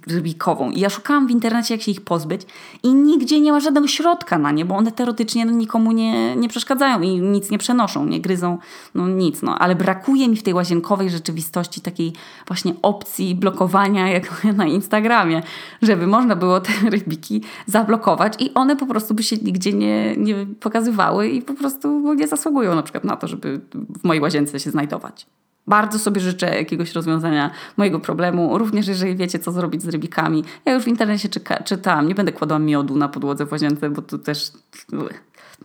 rybikową. 0.08 0.72
I 0.72 0.80
ja 0.80 0.90
szukałam 0.90 1.28
w 1.28 1.32
internecie, 1.32 1.74
jak 1.74 1.82
się 1.82 1.92
ich 1.92 2.02
pozbyć 2.02 2.42
i 2.84 2.94
nigdzie 2.94 3.40
nie 3.40 3.52
ma 3.52 3.60
żadnego 3.60 3.88
środka 3.88 4.38
na 4.38 4.52
nie, 4.52 4.66
bo 4.66 4.76
one 4.76 4.92
teoretycznie 4.92 5.46
no, 5.46 5.52
nikomu 5.52 5.92
nie, 5.92 6.36
nie 6.36 6.50
przeszkadzają 6.50 7.02
i 7.02 7.22
nic 7.22 7.52
nie 7.52 7.58
przenoszą, 7.58 8.06
nie 8.06 8.22
gryzą, 8.22 8.58
no 8.96 9.08
nic. 9.08 9.42
No. 9.42 9.60
Ale 9.60 9.76
brakuje 9.76 10.28
mi 10.30 10.38
w 10.38 10.44
tej 10.44 10.54
łazienkowej 10.54 11.10
rzeczywistości 11.10 11.82
takiej 11.82 12.14
właśnie 12.48 12.74
opcji 12.82 13.36
blokowania, 13.36 14.10
jak 14.16 14.44
na 14.44 14.66
Instagramie, 14.66 15.42
żeby 15.82 16.08
można 16.08 16.36
było 16.36 16.62
te 16.62 16.72
rybiki 16.90 17.42
zablokować 17.66 18.34
i 18.40 18.54
one 18.54 18.76
po 18.76 18.86
prostu 18.86 19.14
by 19.14 19.24
się 19.24 19.36
nigdzie 19.36 19.74
nie, 19.74 20.18
nie 20.18 20.46
pokazywały 20.60 20.95
i 21.24 21.42
po 21.42 21.54
prostu 21.54 22.14
nie 22.14 22.28
zasługują 22.28 22.76
na 22.76 22.84
przykład 22.84 23.04
na 23.04 23.16
to, 23.16 23.28
żeby 23.28 23.62
w 24.00 24.04
mojej 24.04 24.22
łazience 24.22 24.60
się 24.60 24.72
znajdować. 24.72 25.28
Bardzo 25.68 26.00
sobie 26.00 26.22
życzę 26.22 26.56
jakiegoś 26.56 26.94
rozwiązania 26.94 27.52
mojego 27.78 28.00
problemu, 28.00 28.58
również 28.58 28.88
jeżeli 28.88 29.16
wiecie, 29.16 29.40
co 29.40 29.52
zrobić 29.52 29.84
z 29.84 29.88
rybikami. 29.88 30.44
Ja 30.66 30.74
już 30.74 30.84
w 30.84 30.88
internecie 30.88 31.30
czyka, 31.30 31.64
czytałam, 31.64 32.08
nie 32.08 32.16
będę 32.16 32.32
kładła 32.32 32.60
miodu 32.60 32.96
na 32.96 33.08
podłodze 33.08 33.46
w 33.46 33.52
łazience, 33.52 33.90
bo 33.90 34.02
tu 34.02 34.20
też... 34.20 34.52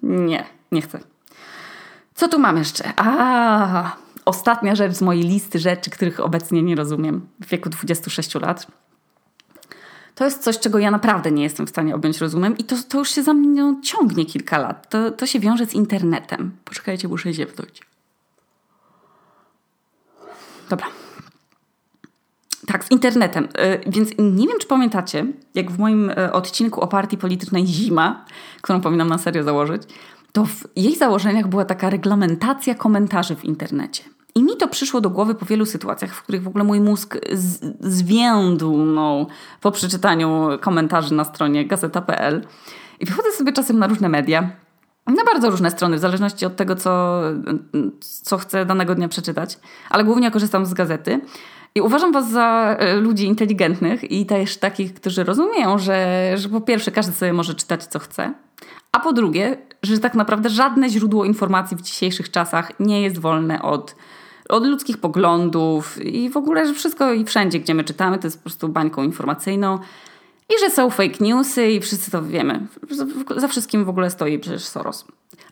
Nie, 0.02 0.44
nie 0.72 0.82
chcę. 0.82 1.00
Co 2.14 2.28
tu 2.28 2.38
mam 2.38 2.56
jeszcze? 2.56 2.92
A, 2.96 3.96
ostatnia 4.24 4.74
rzecz 4.74 4.92
z 4.92 5.02
mojej 5.02 5.22
listy 5.22 5.58
rzeczy, 5.58 5.90
których 5.90 6.20
obecnie 6.20 6.62
nie 6.62 6.76
rozumiem 6.76 7.26
w 7.40 7.46
wieku 7.46 7.68
26 7.70 8.34
lat 8.34 8.66
to 10.20 10.24
jest 10.24 10.42
coś, 10.42 10.58
czego 10.58 10.78
ja 10.78 10.90
naprawdę 10.90 11.30
nie 11.30 11.42
jestem 11.42 11.66
w 11.66 11.70
stanie 11.70 11.94
objąć 11.94 12.18
rozumem 12.18 12.58
i 12.58 12.64
to, 12.64 12.76
to 12.88 12.98
już 12.98 13.10
się 13.10 13.22
za 13.22 13.34
mną 13.34 13.80
ciągnie 13.82 14.26
kilka 14.26 14.58
lat. 14.58 14.90
To, 14.90 15.10
to 15.10 15.26
się 15.26 15.40
wiąże 15.40 15.66
z 15.66 15.74
internetem. 15.74 16.56
Poczekajcie, 16.64 17.08
muszę 17.08 17.32
ziewnąć. 17.32 17.80
Dobra. 20.70 20.86
Tak, 22.66 22.84
z 22.84 22.90
internetem. 22.90 23.48
E, 23.54 23.90
więc 23.90 24.10
nie 24.18 24.48
wiem, 24.48 24.58
czy 24.60 24.66
pamiętacie, 24.66 25.26
jak 25.54 25.70
w 25.70 25.78
moim 25.78 26.10
e, 26.10 26.32
odcinku 26.32 26.80
o 26.80 26.86
partii 26.86 27.18
politycznej 27.18 27.66
Zima, 27.66 28.24
którą 28.62 28.80
powinnam 28.80 29.08
na 29.08 29.18
serio 29.18 29.42
założyć, 29.42 29.82
to 30.32 30.44
w 30.44 30.64
jej 30.76 30.96
założeniach 30.96 31.48
była 31.48 31.64
taka 31.64 31.90
reglamentacja 31.90 32.74
komentarzy 32.74 33.36
w 33.36 33.44
internecie. 33.44 34.02
I 34.34 34.42
mi 34.42 34.56
to 34.56 34.68
przyszło 34.68 35.00
do 35.00 35.10
głowy 35.10 35.34
po 35.34 35.46
wielu 35.46 35.66
sytuacjach, 35.66 36.14
w 36.14 36.22
których 36.22 36.42
w 36.42 36.48
ogóle 36.48 36.64
mój 36.64 36.80
mózg 36.80 37.18
no, 38.76 39.26
po 39.60 39.70
przeczytaniu 39.70 40.48
komentarzy 40.60 41.14
na 41.14 41.24
stronie 41.24 41.66
gazeta.pl. 41.66 42.46
I 43.00 43.06
wychodzę 43.06 43.32
sobie 43.32 43.52
czasem 43.52 43.78
na 43.78 43.86
różne 43.86 44.08
media, 44.08 44.50
na 45.06 45.24
bardzo 45.24 45.50
różne 45.50 45.70
strony, 45.70 45.96
w 45.96 46.00
zależności 46.00 46.46
od 46.46 46.56
tego, 46.56 46.76
co, 46.76 47.22
co 48.00 48.38
chcę 48.38 48.66
danego 48.66 48.94
dnia 48.94 49.08
przeczytać, 49.08 49.58
ale 49.90 50.04
głównie 50.04 50.30
korzystam 50.30 50.66
z 50.66 50.74
gazety. 50.74 51.20
I 51.74 51.80
uważam 51.80 52.12
Was 52.12 52.30
za 52.30 52.76
e, 52.78 52.96
ludzi 52.96 53.26
inteligentnych 53.26 54.10
i 54.10 54.26
też 54.26 54.56
takich, 54.56 54.94
którzy 54.94 55.24
rozumieją, 55.24 55.78
że, 55.78 56.32
że 56.36 56.48
po 56.48 56.60
pierwsze 56.60 56.90
każdy 56.90 57.12
sobie 57.12 57.32
może 57.32 57.54
czytać 57.54 57.84
co 57.84 57.98
chce, 57.98 58.34
a 58.92 59.00
po 59.00 59.12
drugie, 59.12 59.56
że 59.82 59.98
tak 59.98 60.14
naprawdę 60.14 60.48
żadne 60.48 60.88
źródło 60.88 61.24
informacji 61.24 61.76
w 61.76 61.82
dzisiejszych 61.82 62.30
czasach 62.30 62.72
nie 62.80 63.02
jest 63.02 63.18
wolne 63.18 63.62
od 63.62 63.94
od 64.50 64.66
ludzkich 64.66 64.98
poglądów 64.98 66.04
i 66.04 66.30
w 66.30 66.36
ogóle, 66.36 66.66
że 66.66 66.74
wszystko 66.74 67.12
i 67.12 67.24
wszędzie, 67.24 67.60
gdzie 67.60 67.74
my 67.74 67.84
czytamy, 67.84 68.18
to 68.18 68.26
jest 68.26 68.38
po 68.38 68.42
prostu 68.42 68.68
bańką 68.68 69.02
informacyjną. 69.02 69.78
I 70.48 70.60
że 70.60 70.70
są 70.70 70.90
fake 70.90 71.14
newsy 71.20 71.70
i 71.70 71.80
wszyscy 71.80 72.10
to 72.10 72.22
wiemy. 72.22 72.66
Za 73.36 73.48
wszystkim 73.48 73.84
w 73.84 73.88
ogóle 73.88 74.10
stoi 74.10 74.38
przecież 74.38 74.64
Soros. 74.64 75.04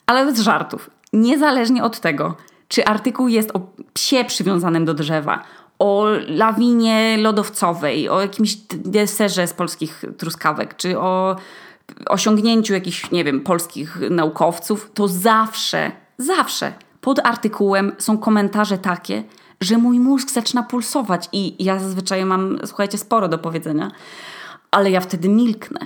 Ale 0.06 0.26
bez 0.26 0.40
żartów. 0.40 0.90
Niezależnie 1.12 1.84
od 1.84 2.00
tego, 2.00 2.36
czy 2.68 2.84
artykuł 2.84 3.28
jest 3.28 3.50
o 3.54 3.60
psie 3.94 4.24
przywiązanym 4.24 4.84
do 4.84 4.94
drzewa, 4.94 5.42
o 5.78 6.06
lawinie 6.28 7.16
lodowcowej, 7.20 8.08
o 8.08 8.20
jakimś 8.20 8.56
deserze 8.70 9.46
z 9.46 9.52
polskich 9.52 10.04
truskawek, 10.18 10.76
czy 10.76 10.98
o 10.98 11.36
osiągnięciu 12.06 12.74
jakichś, 12.74 13.10
nie 13.10 13.24
wiem, 13.24 13.40
polskich 13.40 13.98
naukowców, 14.10 14.90
to 14.94 15.08
zawsze, 15.08 15.92
zawsze 16.18 16.72
pod 17.08 17.26
artykułem 17.26 17.92
są 17.98 18.18
komentarze 18.18 18.78
takie, 18.78 19.24
że 19.60 19.78
mój 19.78 20.00
mózg 20.00 20.30
zaczyna 20.30 20.62
pulsować 20.62 21.28
i 21.32 21.64
ja 21.64 21.78
zazwyczaj 21.78 22.24
mam, 22.24 22.58
słuchajcie, 22.64 22.98
sporo 22.98 23.28
do 23.28 23.38
powiedzenia, 23.38 23.90
ale 24.70 24.90
ja 24.90 25.00
wtedy 25.00 25.28
milknę. 25.28 25.80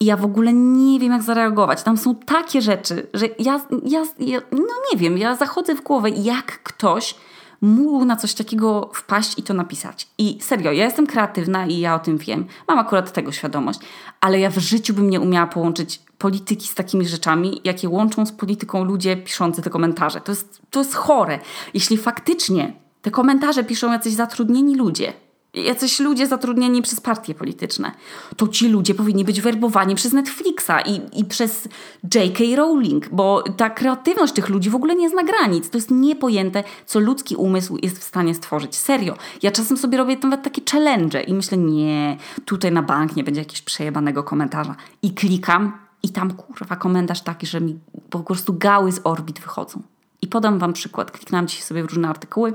I 0.00 0.04
ja 0.04 0.16
w 0.16 0.24
ogóle 0.24 0.52
nie 0.52 1.00
wiem, 1.00 1.12
jak 1.12 1.22
zareagować. 1.22 1.82
Tam 1.82 1.96
są 1.96 2.14
takie 2.14 2.62
rzeczy, 2.62 3.06
że 3.14 3.26
ja, 3.38 3.60
ja, 3.84 4.04
ja 4.18 4.40
no 4.52 4.74
nie 4.92 4.98
wiem, 4.98 5.18
ja 5.18 5.36
zachodzę 5.36 5.74
w 5.74 5.82
głowę, 5.82 6.10
jak 6.10 6.62
ktoś 6.62 7.14
mógł 7.60 8.04
na 8.04 8.16
coś 8.16 8.34
takiego 8.34 8.90
wpaść 8.94 9.38
i 9.38 9.42
to 9.42 9.54
napisać. 9.54 10.08
I 10.18 10.38
serio, 10.40 10.72
ja 10.72 10.84
jestem 10.84 11.06
kreatywna 11.06 11.66
i 11.66 11.78
ja 11.78 11.94
o 11.94 11.98
tym 11.98 12.18
wiem. 12.18 12.46
Mam 12.68 12.78
akurat 12.78 13.12
tego 13.12 13.32
świadomość, 13.32 13.80
ale 14.20 14.40
ja 14.40 14.50
w 14.50 14.58
życiu 14.58 14.94
bym 14.94 15.10
nie 15.10 15.20
umiała 15.20 15.46
połączyć 15.46 16.00
polityki 16.22 16.68
z 16.68 16.74
takimi 16.74 17.06
rzeczami, 17.06 17.60
jakie 17.64 17.88
łączą 17.88 18.26
z 18.26 18.32
polityką 18.32 18.84
ludzie 18.84 19.16
piszący 19.16 19.62
te 19.62 19.70
komentarze. 19.70 20.20
To 20.20 20.32
jest, 20.32 20.62
to 20.70 20.78
jest 20.78 20.94
chore. 20.94 21.38
Jeśli 21.74 21.96
faktycznie 21.96 22.72
te 23.02 23.10
komentarze 23.10 23.64
piszą 23.64 23.92
jacyś 23.92 24.12
zatrudnieni 24.12 24.76
ludzie, 24.76 25.12
jacyś 25.54 26.00
ludzie 26.00 26.26
zatrudnieni 26.26 26.82
przez 26.82 27.00
partie 27.00 27.34
polityczne, 27.34 27.92
to 28.36 28.48
ci 28.48 28.68
ludzie 28.68 28.94
powinni 28.94 29.24
być 29.24 29.40
werbowani 29.40 29.94
przez 29.94 30.12
Netflixa 30.12 30.72
i, 30.86 31.20
i 31.20 31.24
przez 31.24 31.68
J.K. 32.14 32.44
Rowling, 32.56 33.08
bo 33.08 33.42
ta 33.56 33.70
kreatywność 33.70 34.32
tych 34.32 34.48
ludzi 34.48 34.70
w 34.70 34.74
ogóle 34.74 34.94
nie 34.94 35.10
zna 35.10 35.22
granic. 35.22 35.70
To 35.70 35.78
jest 35.78 35.90
niepojęte, 35.90 36.64
co 36.86 37.00
ludzki 37.00 37.36
umysł 37.36 37.78
jest 37.82 37.98
w 37.98 38.02
stanie 38.02 38.34
stworzyć. 38.34 38.76
Serio. 38.76 39.16
Ja 39.42 39.50
czasem 39.50 39.76
sobie 39.76 39.98
robię 39.98 40.16
nawet 40.22 40.42
takie 40.42 40.62
challenge 40.72 41.22
i 41.22 41.34
myślę, 41.34 41.58
nie, 41.58 42.16
tutaj 42.44 42.72
na 42.72 42.82
bank 42.82 43.16
nie 43.16 43.24
będzie 43.24 43.40
jakiegoś 43.40 43.62
przejebanego 43.62 44.22
komentarza. 44.22 44.76
I 45.02 45.14
klikam 45.14 45.72
i 46.02 46.08
tam 46.10 46.32
kurwa 46.32 46.76
komentarz 46.76 47.20
taki, 47.20 47.46
że 47.46 47.60
mi 47.60 47.78
po 48.10 48.20
prostu 48.20 48.54
gały 48.54 48.92
z 48.92 49.00
orbit 49.04 49.40
wychodzą. 49.40 49.82
I 50.22 50.26
podam 50.26 50.58
wam 50.58 50.72
przykład. 50.72 51.10
Kliknęłam 51.10 51.48
dzisiaj 51.48 51.62
sobie 51.62 51.82
w 51.82 51.86
różne 51.86 52.08
artykuły 52.08 52.54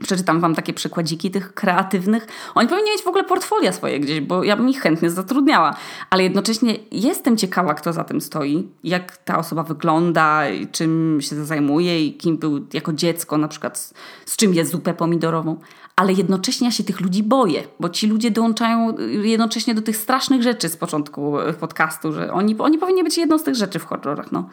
Przeczytam 0.00 0.40
wam 0.40 0.54
takie 0.54 0.72
przykładziki 0.72 1.30
tych 1.30 1.54
kreatywnych. 1.54 2.26
Oni 2.54 2.68
powinni 2.68 2.90
mieć 2.90 3.02
w 3.02 3.06
ogóle 3.06 3.24
portfolio 3.24 3.72
swoje 3.72 4.00
gdzieś, 4.00 4.20
bo 4.20 4.44
ja 4.44 4.56
bym 4.56 4.68
ich 4.68 4.80
chętnie 4.80 5.10
zatrudniała. 5.10 5.76
Ale 6.10 6.22
jednocześnie 6.22 6.76
jestem 6.90 7.36
ciekawa, 7.36 7.74
kto 7.74 7.92
za 7.92 8.04
tym 8.04 8.20
stoi, 8.20 8.68
jak 8.84 9.16
ta 9.16 9.38
osoba 9.38 9.62
wygląda, 9.62 10.42
czym 10.72 11.18
się 11.20 11.44
zajmuje 11.44 12.06
i 12.06 12.16
kim 12.16 12.38
był 12.38 12.66
jako 12.72 12.92
dziecko, 12.92 13.38
na 13.38 13.48
przykład 13.48 13.78
z, 13.78 13.94
z 14.26 14.36
czym 14.36 14.54
jest 14.54 14.70
zupę 14.70 14.94
pomidorową. 14.94 15.56
Ale 15.96 16.12
jednocześnie 16.12 16.66
ja 16.66 16.70
się 16.70 16.84
tych 16.84 17.00
ludzi 17.00 17.22
boję, 17.22 17.62
bo 17.80 17.88
ci 17.88 18.06
ludzie 18.06 18.30
dołączają 18.30 18.98
jednocześnie 19.22 19.74
do 19.74 19.82
tych 19.82 19.96
strasznych 19.96 20.42
rzeczy 20.42 20.68
z 20.68 20.76
początku 20.76 21.34
podcastu, 21.60 22.12
że 22.12 22.32
oni, 22.32 22.58
oni 22.58 22.78
powinni 22.78 23.04
być 23.04 23.18
jedną 23.18 23.38
z 23.38 23.42
tych 23.42 23.54
rzeczy 23.54 23.78
w 23.78 23.84
horrorach. 23.84 24.32
No. 24.32 24.48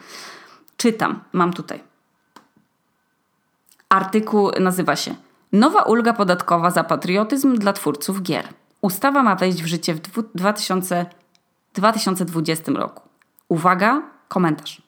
Czytam, 0.76 1.20
mam 1.32 1.52
tutaj. 1.52 1.80
Artykuł 3.88 4.50
nazywa 4.60 4.96
się 4.96 5.14
Nowa 5.52 5.82
ulga 5.82 6.12
podatkowa 6.12 6.70
za 6.70 6.84
patriotyzm 6.84 7.54
dla 7.54 7.72
twórców 7.72 8.22
gier. 8.22 8.48
Ustawa 8.80 9.22
ma 9.22 9.36
wejść 9.36 9.62
w 9.62 9.66
życie 9.66 9.94
w 9.94 10.00
2000, 10.34 11.06
2020 11.74 12.72
roku. 12.72 13.08
Uwaga, 13.48 14.02
komentarz. 14.28 14.82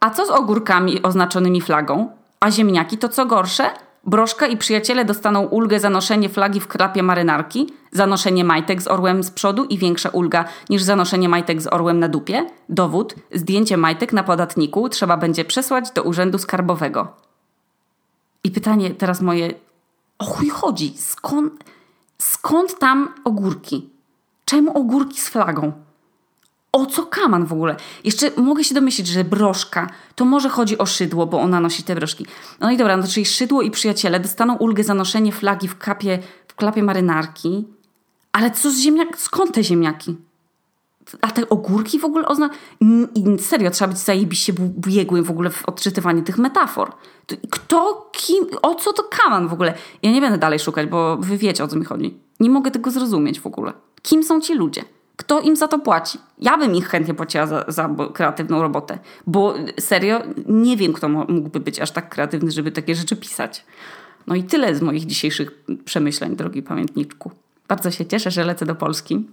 A 0.00 0.10
co 0.10 0.26
z 0.26 0.30
ogórkami 0.30 1.02
oznaczonymi 1.02 1.60
flagą? 1.60 2.10
A 2.40 2.50
ziemniaki 2.50 2.98
to 2.98 3.08
co 3.08 3.26
gorsze? 3.26 3.70
Broszka 4.04 4.46
i 4.46 4.56
przyjaciele 4.56 5.04
dostaną 5.04 5.42
ulgę 5.42 5.80
za 5.80 5.90
noszenie 5.90 6.28
flagi 6.28 6.60
w 6.60 6.68
klapie 6.68 7.02
marynarki, 7.02 7.72
za 7.92 8.06
noszenie 8.06 8.44
majtek 8.44 8.82
z 8.82 8.88
orłem 8.88 9.22
z 9.22 9.30
przodu 9.30 9.64
i 9.64 9.78
większa 9.78 10.08
ulga 10.08 10.44
niż 10.70 10.82
za 10.82 10.96
noszenie 10.96 11.28
majtek 11.28 11.62
z 11.62 11.66
orłem 11.66 11.98
na 11.98 12.08
dupie. 12.08 12.46
Dowód: 12.68 13.14
zdjęcie 13.34 13.76
majtek 13.76 14.12
na 14.12 14.22
podatniku 14.22 14.88
trzeba 14.88 15.16
będzie 15.16 15.44
przesłać 15.44 15.90
do 15.90 16.02
urzędu 16.02 16.38
skarbowego. 16.38 17.29
I 18.44 18.50
pytanie 18.50 18.90
teraz 18.90 19.20
moje, 19.20 19.54
o 20.18 20.24
chuj 20.24 20.48
chodzi? 20.48 20.94
Skąd, 20.96 21.64
skąd 22.18 22.78
tam 22.78 23.14
ogórki? 23.24 23.88
Czemu 24.44 24.78
ogórki 24.78 25.20
z 25.20 25.28
flagą? 25.28 25.72
O 26.72 26.86
co 26.86 27.06
kaman 27.06 27.46
w 27.46 27.52
ogóle? 27.52 27.76
Jeszcze 28.04 28.30
mogę 28.36 28.64
się 28.64 28.74
domyślić, 28.74 29.06
że 29.06 29.24
broszka 29.24 29.90
to 30.14 30.24
może 30.24 30.48
chodzi 30.48 30.78
o 30.78 30.86
szydło, 30.86 31.26
bo 31.26 31.40
ona 31.40 31.60
nosi 31.60 31.82
te 31.82 31.94
broszki. 31.94 32.26
No 32.60 32.70
i 32.70 32.76
dobra, 32.76 32.96
no 32.96 33.08
czyli 33.08 33.26
szydło 33.26 33.62
i 33.62 33.70
przyjaciele 33.70 34.20
dostaną 34.20 34.56
ulgę 34.56 34.84
za 34.84 34.94
noszenie 34.94 35.32
flagi 35.32 35.68
w, 35.68 35.78
kapie, 35.78 36.18
w 36.48 36.54
klapie 36.54 36.82
marynarki. 36.82 37.64
Ale 38.32 38.50
co 38.50 38.70
z 38.70 38.78
ziemniak? 38.78 39.18
Skąd 39.18 39.54
te 39.54 39.64
ziemniaki? 39.64 40.16
A 41.20 41.30
te 41.30 41.48
ogórki 41.48 41.98
w 41.98 42.04
ogóle 42.04 42.28
oznacza... 42.28 42.54
Serio, 43.38 43.70
trzeba 43.70 43.88
być 43.88 43.98
zajebiście 43.98 44.52
biegłym 44.58 45.24
w 45.24 45.30
ogóle 45.30 45.50
w 45.50 45.68
odczytywaniu 45.68 46.22
tych 46.22 46.38
metafor. 46.38 46.92
Kto, 47.50 48.10
kim, 48.12 48.44
o 48.62 48.74
co 48.74 48.92
to 48.92 49.02
kaman 49.02 49.48
w 49.48 49.52
ogóle? 49.52 49.74
Ja 50.02 50.10
nie 50.10 50.20
będę 50.20 50.38
dalej 50.38 50.58
szukać, 50.58 50.88
bo 50.88 51.16
wy 51.16 51.36
wiecie 51.36 51.64
o 51.64 51.68
co 51.68 51.76
mi 51.76 51.84
chodzi. 51.84 52.18
Nie 52.40 52.50
mogę 52.50 52.70
tego 52.70 52.90
zrozumieć 52.90 53.40
w 53.40 53.46
ogóle. 53.46 53.72
Kim 54.02 54.24
są 54.24 54.40
ci 54.40 54.54
ludzie? 54.54 54.84
Kto 55.16 55.40
im 55.40 55.56
za 55.56 55.68
to 55.68 55.78
płaci? 55.78 56.18
Ja 56.38 56.56
bym 56.58 56.74
ich 56.74 56.88
chętnie 56.88 57.14
płaciła 57.14 57.46
za, 57.46 57.64
za 57.68 57.90
kreatywną 58.14 58.62
robotę, 58.62 58.98
bo 59.26 59.54
serio 59.80 60.22
nie 60.46 60.76
wiem, 60.76 60.92
kto 60.92 61.08
mógłby 61.08 61.60
być 61.60 61.80
aż 61.80 61.90
tak 61.90 62.08
kreatywny, 62.08 62.50
żeby 62.50 62.72
takie 62.72 62.94
rzeczy 62.94 63.16
pisać. 63.16 63.64
No 64.26 64.34
i 64.34 64.44
tyle 64.44 64.74
z 64.74 64.82
moich 64.82 65.06
dzisiejszych 65.06 65.64
przemyśleń, 65.84 66.36
drogi 66.36 66.62
pamiętniczku. 66.62 67.30
Bardzo 67.68 67.90
się 67.90 68.06
cieszę, 68.06 68.30
że 68.30 68.44
lecę 68.44 68.66
do 68.66 68.74
Polski, 68.74 69.26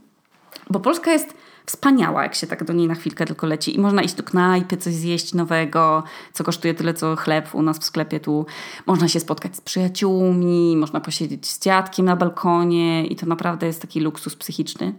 bo 0.70 0.80
Polska 0.80 1.12
jest 1.12 1.34
wspaniała, 1.68 2.24
jak 2.24 2.36
się 2.36 2.48
tak 2.48 2.64
do 2.64 2.74
niej 2.74 2.88
na 2.88 2.96
chwilkę 2.96 3.26
tylko 3.26 3.48
leci 3.48 3.76
i 3.76 3.80
można 3.80 4.02
iść 4.02 4.14
do 4.14 4.24
knajpy, 4.24 4.78
coś 4.78 4.94
zjeść 4.94 5.34
nowego, 5.34 6.04
co 6.34 6.44
kosztuje 6.44 6.74
tyle 6.74 6.94
co 6.94 7.16
chleb 7.16 7.56
u 7.56 7.62
nas 7.62 7.80
w 7.80 7.84
sklepie 7.84 8.20
tu. 8.20 8.46
Można 8.86 9.08
się 9.08 9.20
spotkać 9.20 9.56
z 9.56 9.62
przyjaciółmi, 9.62 10.78
można 10.78 11.00
posiedzieć 11.00 11.48
z 11.48 11.60
dziadkiem 11.60 12.06
na 12.06 12.16
balkonie 12.16 13.06
i 13.06 13.16
to 13.16 13.26
naprawdę 13.26 13.68
jest 13.68 13.82
taki 13.82 14.00
luksus 14.00 14.36
psychiczny. 14.36 14.94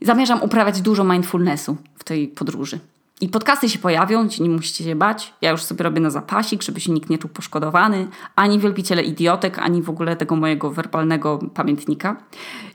Zamierzam 0.00 0.42
uprawiać 0.42 0.80
dużo 0.80 1.04
mindfulnessu 1.04 1.76
w 1.98 2.04
tej 2.04 2.28
podróży. 2.28 2.78
I 3.20 3.28
podcasty 3.28 3.68
się 3.68 3.78
pojawią, 3.78 4.28
nie 4.40 4.48
musicie 4.48 4.84
się 4.84 4.96
bać. 4.96 5.34
Ja 5.40 5.50
już 5.50 5.62
sobie 5.62 5.82
robię 5.82 6.00
na 6.00 6.10
zapasik, 6.10 6.62
żeby 6.62 6.80
się 6.80 6.92
nikt 6.92 7.10
nie 7.10 7.18
czuł 7.18 7.30
poszkodowany. 7.30 8.08
Ani 8.36 8.58
wielbiciele 8.58 9.02
idiotek, 9.02 9.58
ani 9.58 9.82
w 9.82 9.90
ogóle 9.90 10.16
tego 10.16 10.36
mojego 10.36 10.70
werbalnego 10.70 11.38
pamiętnika. 11.54 12.16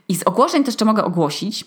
I 0.08 0.14
z 0.14 0.22
ogłoszeń 0.22 0.64
też 0.64 0.74
jeszcze 0.74 0.84
mogę 0.84 1.04
ogłosić, 1.04 1.64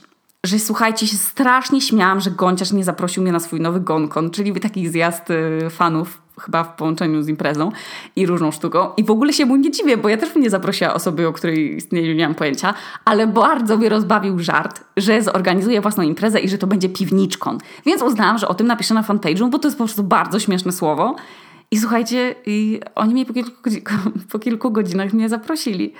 że 0.47 0.59
słuchajcie, 0.59 1.07
się 1.07 1.17
strasznie 1.17 1.81
śmiałam, 1.81 2.19
że 2.19 2.31
Gonciarz 2.31 2.71
nie 2.71 2.83
zaprosił 2.83 3.23
mnie 3.23 3.31
na 3.31 3.39
swój 3.39 3.61
nowy 3.61 3.79
Gonkon, 3.79 4.29
czyli 4.31 4.59
taki 4.59 4.87
zjazd 4.87 5.29
y, 5.29 5.69
fanów 5.69 6.21
chyba 6.39 6.63
w 6.63 6.75
połączeniu 6.75 7.23
z 7.23 7.27
imprezą 7.27 7.71
i 8.15 8.25
różną 8.25 8.51
sztuką. 8.51 8.89
I 8.97 9.03
w 9.03 9.11
ogóle 9.11 9.33
się 9.33 9.45
mu 9.45 9.55
nie 9.55 9.71
dziwię, 9.71 9.97
bo 9.97 10.09
ja 10.09 10.17
też 10.17 10.33
bym 10.33 10.43
nie 10.43 10.49
zaprosiła 10.49 10.93
osoby, 10.93 11.27
o 11.27 11.33
której 11.33 11.75
istnieniu 11.75 12.13
nie 12.13 12.27
mam 12.27 12.35
pojęcia, 12.35 12.73
ale 13.05 13.27
bardzo 13.27 13.77
mnie 13.77 13.89
rozbawił 13.89 14.39
żart, 14.39 14.83
że 14.97 15.21
zorganizuje 15.21 15.81
własną 15.81 16.03
imprezę 16.03 16.39
i 16.39 16.49
że 16.49 16.57
to 16.57 16.67
będzie 16.67 16.89
piwniczkon. 16.89 17.57
Więc 17.85 18.01
uznałam, 18.01 18.37
że 18.37 18.47
o 18.47 18.53
tym 18.53 18.67
napiszę 18.67 18.93
na 18.93 19.01
fanpage'u, 19.03 19.49
bo 19.49 19.59
to 19.59 19.67
jest 19.67 19.77
po 19.77 19.83
prostu 19.83 20.03
bardzo 20.03 20.39
śmieszne 20.39 20.71
słowo. 20.71 21.15
I 21.71 21.77
słuchajcie, 21.77 22.35
i 22.45 22.79
oni 22.95 23.13
mnie 23.13 23.25
po 23.25 23.33
kilku, 23.33 23.51
po 24.31 24.39
kilku 24.39 24.71
godzinach 24.71 25.13
mnie 25.13 25.29
zaprosili. 25.29 25.93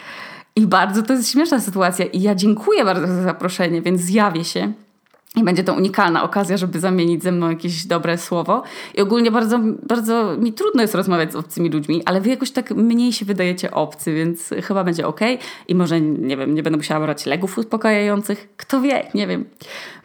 I 0.57 0.67
bardzo 0.67 1.03
to 1.03 1.13
jest 1.13 1.31
śmieszna 1.31 1.59
sytuacja 1.59 2.05
i 2.05 2.21
ja 2.21 2.35
dziękuję 2.35 2.85
bardzo 2.85 3.07
za 3.07 3.23
zaproszenie, 3.23 3.81
więc 3.81 4.01
zjawię 4.01 4.43
się. 4.43 4.73
I 5.38 5.43
będzie 5.43 5.63
to 5.63 5.73
unikalna 5.73 6.23
okazja, 6.23 6.58
żeby 6.58 6.80
zamienić 6.80 7.23
ze 7.23 7.32
mną 7.32 7.50
jakieś 7.50 7.86
dobre 7.86 8.17
słowo. 8.17 8.63
I 8.95 9.02
ogólnie 9.02 9.32
bardzo, 9.32 9.60
bardzo 9.88 10.38
mi 10.38 10.54
trudno 10.54 10.82
jest 10.82 10.95
rozmawiać 10.95 11.32
z 11.32 11.36
obcymi 11.36 11.69
ludźmi, 11.69 12.02
ale 12.06 12.21
wy 12.21 12.30
jakoś 12.30 12.52
tak 12.52 12.71
mniej 12.71 13.13
się 13.13 13.26
wydajecie 13.26 13.71
obcy, 13.71 14.13
więc 14.13 14.50
chyba 14.63 14.84
będzie 14.84 15.08
ok. 15.08 15.19
I 15.67 15.76
może, 15.76 16.02
nie 16.02 16.38
wiem, 16.38 16.56
nie 16.56 16.63
będę 16.63 16.78
musiała 16.78 17.06
brać 17.06 17.26
legów 17.26 17.58
uspokajających. 17.58 18.50
Kto 18.58 18.82
wie, 18.82 19.08
nie 19.13 19.28
wiem. 19.28 19.45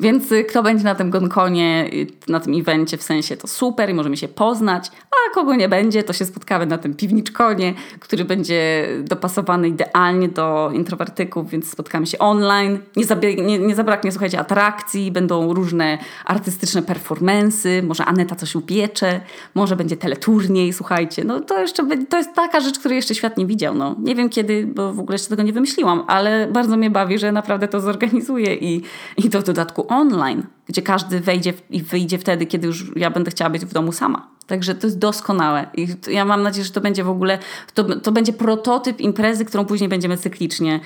Więc 0.00 0.32
y, 0.32 0.44
kto 0.44 0.62
będzie 0.62 0.84
na 0.84 0.94
tym 0.94 1.10
gonkonie, 1.10 1.90
y, 1.92 2.06
na 2.28 2.40
tym 2.40 2.60
evencie, 2.60 2.96
w 2.96 3.02
sensie 3.02 3.36
to 3.36 3.48
super 3.48 3.90
i 3.90 3.94
możemy 3.94 4.16
się 4.16 4.28
poznać. 4.28 4.90
A 5.10 5.34
kogo 5.34 5.54
nie 5.54 5.68
będzie, 5.68 6.02
to 6.02 6.12
się 6.12 6.24
spotkamy 6.24 6.66
na 6.66 6.78
tym 6.78 6.94
piwniczkonie, 6.94 7.74
który 8.00 8.24
będzie 8.24 8.88
dopasowany 9.02 9.68
idealnie 9.68 10.28
do 10.28 10.70
introwertyków, 10.74 11.50
więc 11.50 11.70
spotkamy 11.70 12.06
się 12.06 12.18
online. 12.18 12.78
Nie, 12.96 13.34
nie, 13.36 13.58
nie 13.58 13.74
zabraknie, 13.74 14.12
słuchajcie, 14.12 14.40
atrakcji, 14.40 15.12
będą 15.22 15.54
różne 15.54 15.98
artystyczne 16.24 16.82
performensy, 16.82 17.82
może 17.82 18.04
Aneta 18.04 18.36
coś 18.36 18.54
upiecze, 18.54 19.20
może 19.54 19.76
będzie 19.76 19.96
teleturniej, 19.96 20.72
słuchajcie. 20.72 21.24
No 21.24 21.40
to 21.40 21.60
jeszcze 21.60 21.86
to 22.08 22.16
jest 22.16 22.34
taka 22.34 22.60
rzecz, 22.60 22.78
której 22.78 22.96
jeszcze 22.96 23.14
świat 23.14 23.36
nie 23.36 23.46
widział. 23.46 23.74
No. 23.74 23.96
Nie 23.98 24.14
wiem 24.14 24.28
kiedy, 24.28 24.66
bo 24.66 24.92
w 24.92 25.00
ogóle 25.00 25.14
jeszcze 25.14 25.28
tego 25.28 25.42
nie 25.42 25.52
wymyśliłam, 25.52 26.04
ale 26.06 26.48
bardzo 26.52 26.76
mnie 26.76 26.90
bawi, 26.90 27.18
że 27.18 27.32
naprawdę 27.32 27.68
to 27.68 27.80
zorganizuję 27.80 28.54
i, 28.54 28.82
i 29.16 29.30
to 29.30 29.40
w 29.40 29.44
dodatku 29.44 29.86
online, 29.88 30.42
gdzie 30.66 30.82
każdy 30.82 31.20
wejdzie 31.20 31.52
i 31.70 31.82
wyjdzie 31.82 32.18
wtedy, 32.18 32.46
kiedy 32.46 32.66
już 32.66 32.96
ja 32.96 33.10
będę 33.10 33.30
chciała 33.30 33.50
być 33.50 33.64
w 33.64 33.72
domu 33.72 33.92
sama. 33.92 34.28
Także 34.52 34.74
to 34.74 34.86
jest 34.86 34.98
doskonałe. 34.98 35.66
I 35.74 35.88
ja 36.08 36.24
mam 36.24 36.42
nadzieję, 36.42 36.64
że 36.64 36.70
to 36.70 36.80
będzie 36.80 37.04
w 37.04 37.08
ogóle, 37.08 37.38
to, 37.74 38.00
to 38.00 38.12
będzie 38.12 38.32
prototyp 38.32 39.00
imprezy, 39.00 39.44
którą 39.44 39.64
później 39.64 39.88
będziemy 39.88 40.16
cyklicznie 40.16 40.80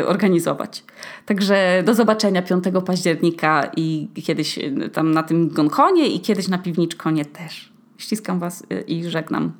y, 0.00 0.06
organizować. 0.06 0.84
Także 1.26 1.82
do 1.86 1.94
zobaczenia 1.94 2.42
5 2.42 2.64
października 2.86 3.70
i 3.76 4.08
kiedyś 4.24 4.58
y, 4.58 4.90
tam 4.92 5.10
na 5.10 5.22
tym 5.22 5.48
Gonkonie 5.48 6.06
i 6.08 6.20
kiedyś 6.20 6.48
na 6.48 6.58
Piwniczkonie 6.58 7.24
też. 7.24 7.72
Ściskam 7.98 8.38
Was 8.38 8.64
y, 8.72 8.80
i 8.80 9.04
żegnam. 9.04 9.52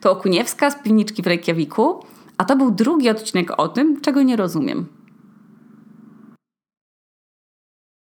To 0.00 0.12
Okuniewska 0.12 0.70
z 0.70 0.82
Piwniczki 0.82 1.22
w 1.22 1.26
Reykjaviku, 1.26 2.04
a 2.38 2.44
to 2.44 2.56
był 2.56 2.70
drugi 2.70 3.10
odcinek 3.10 3.60
o 3.60 3.68
tym, 3.68 4.00
czego 4.00 4.22
nie 4.22 4.36
rozumiem. 4.36 4.86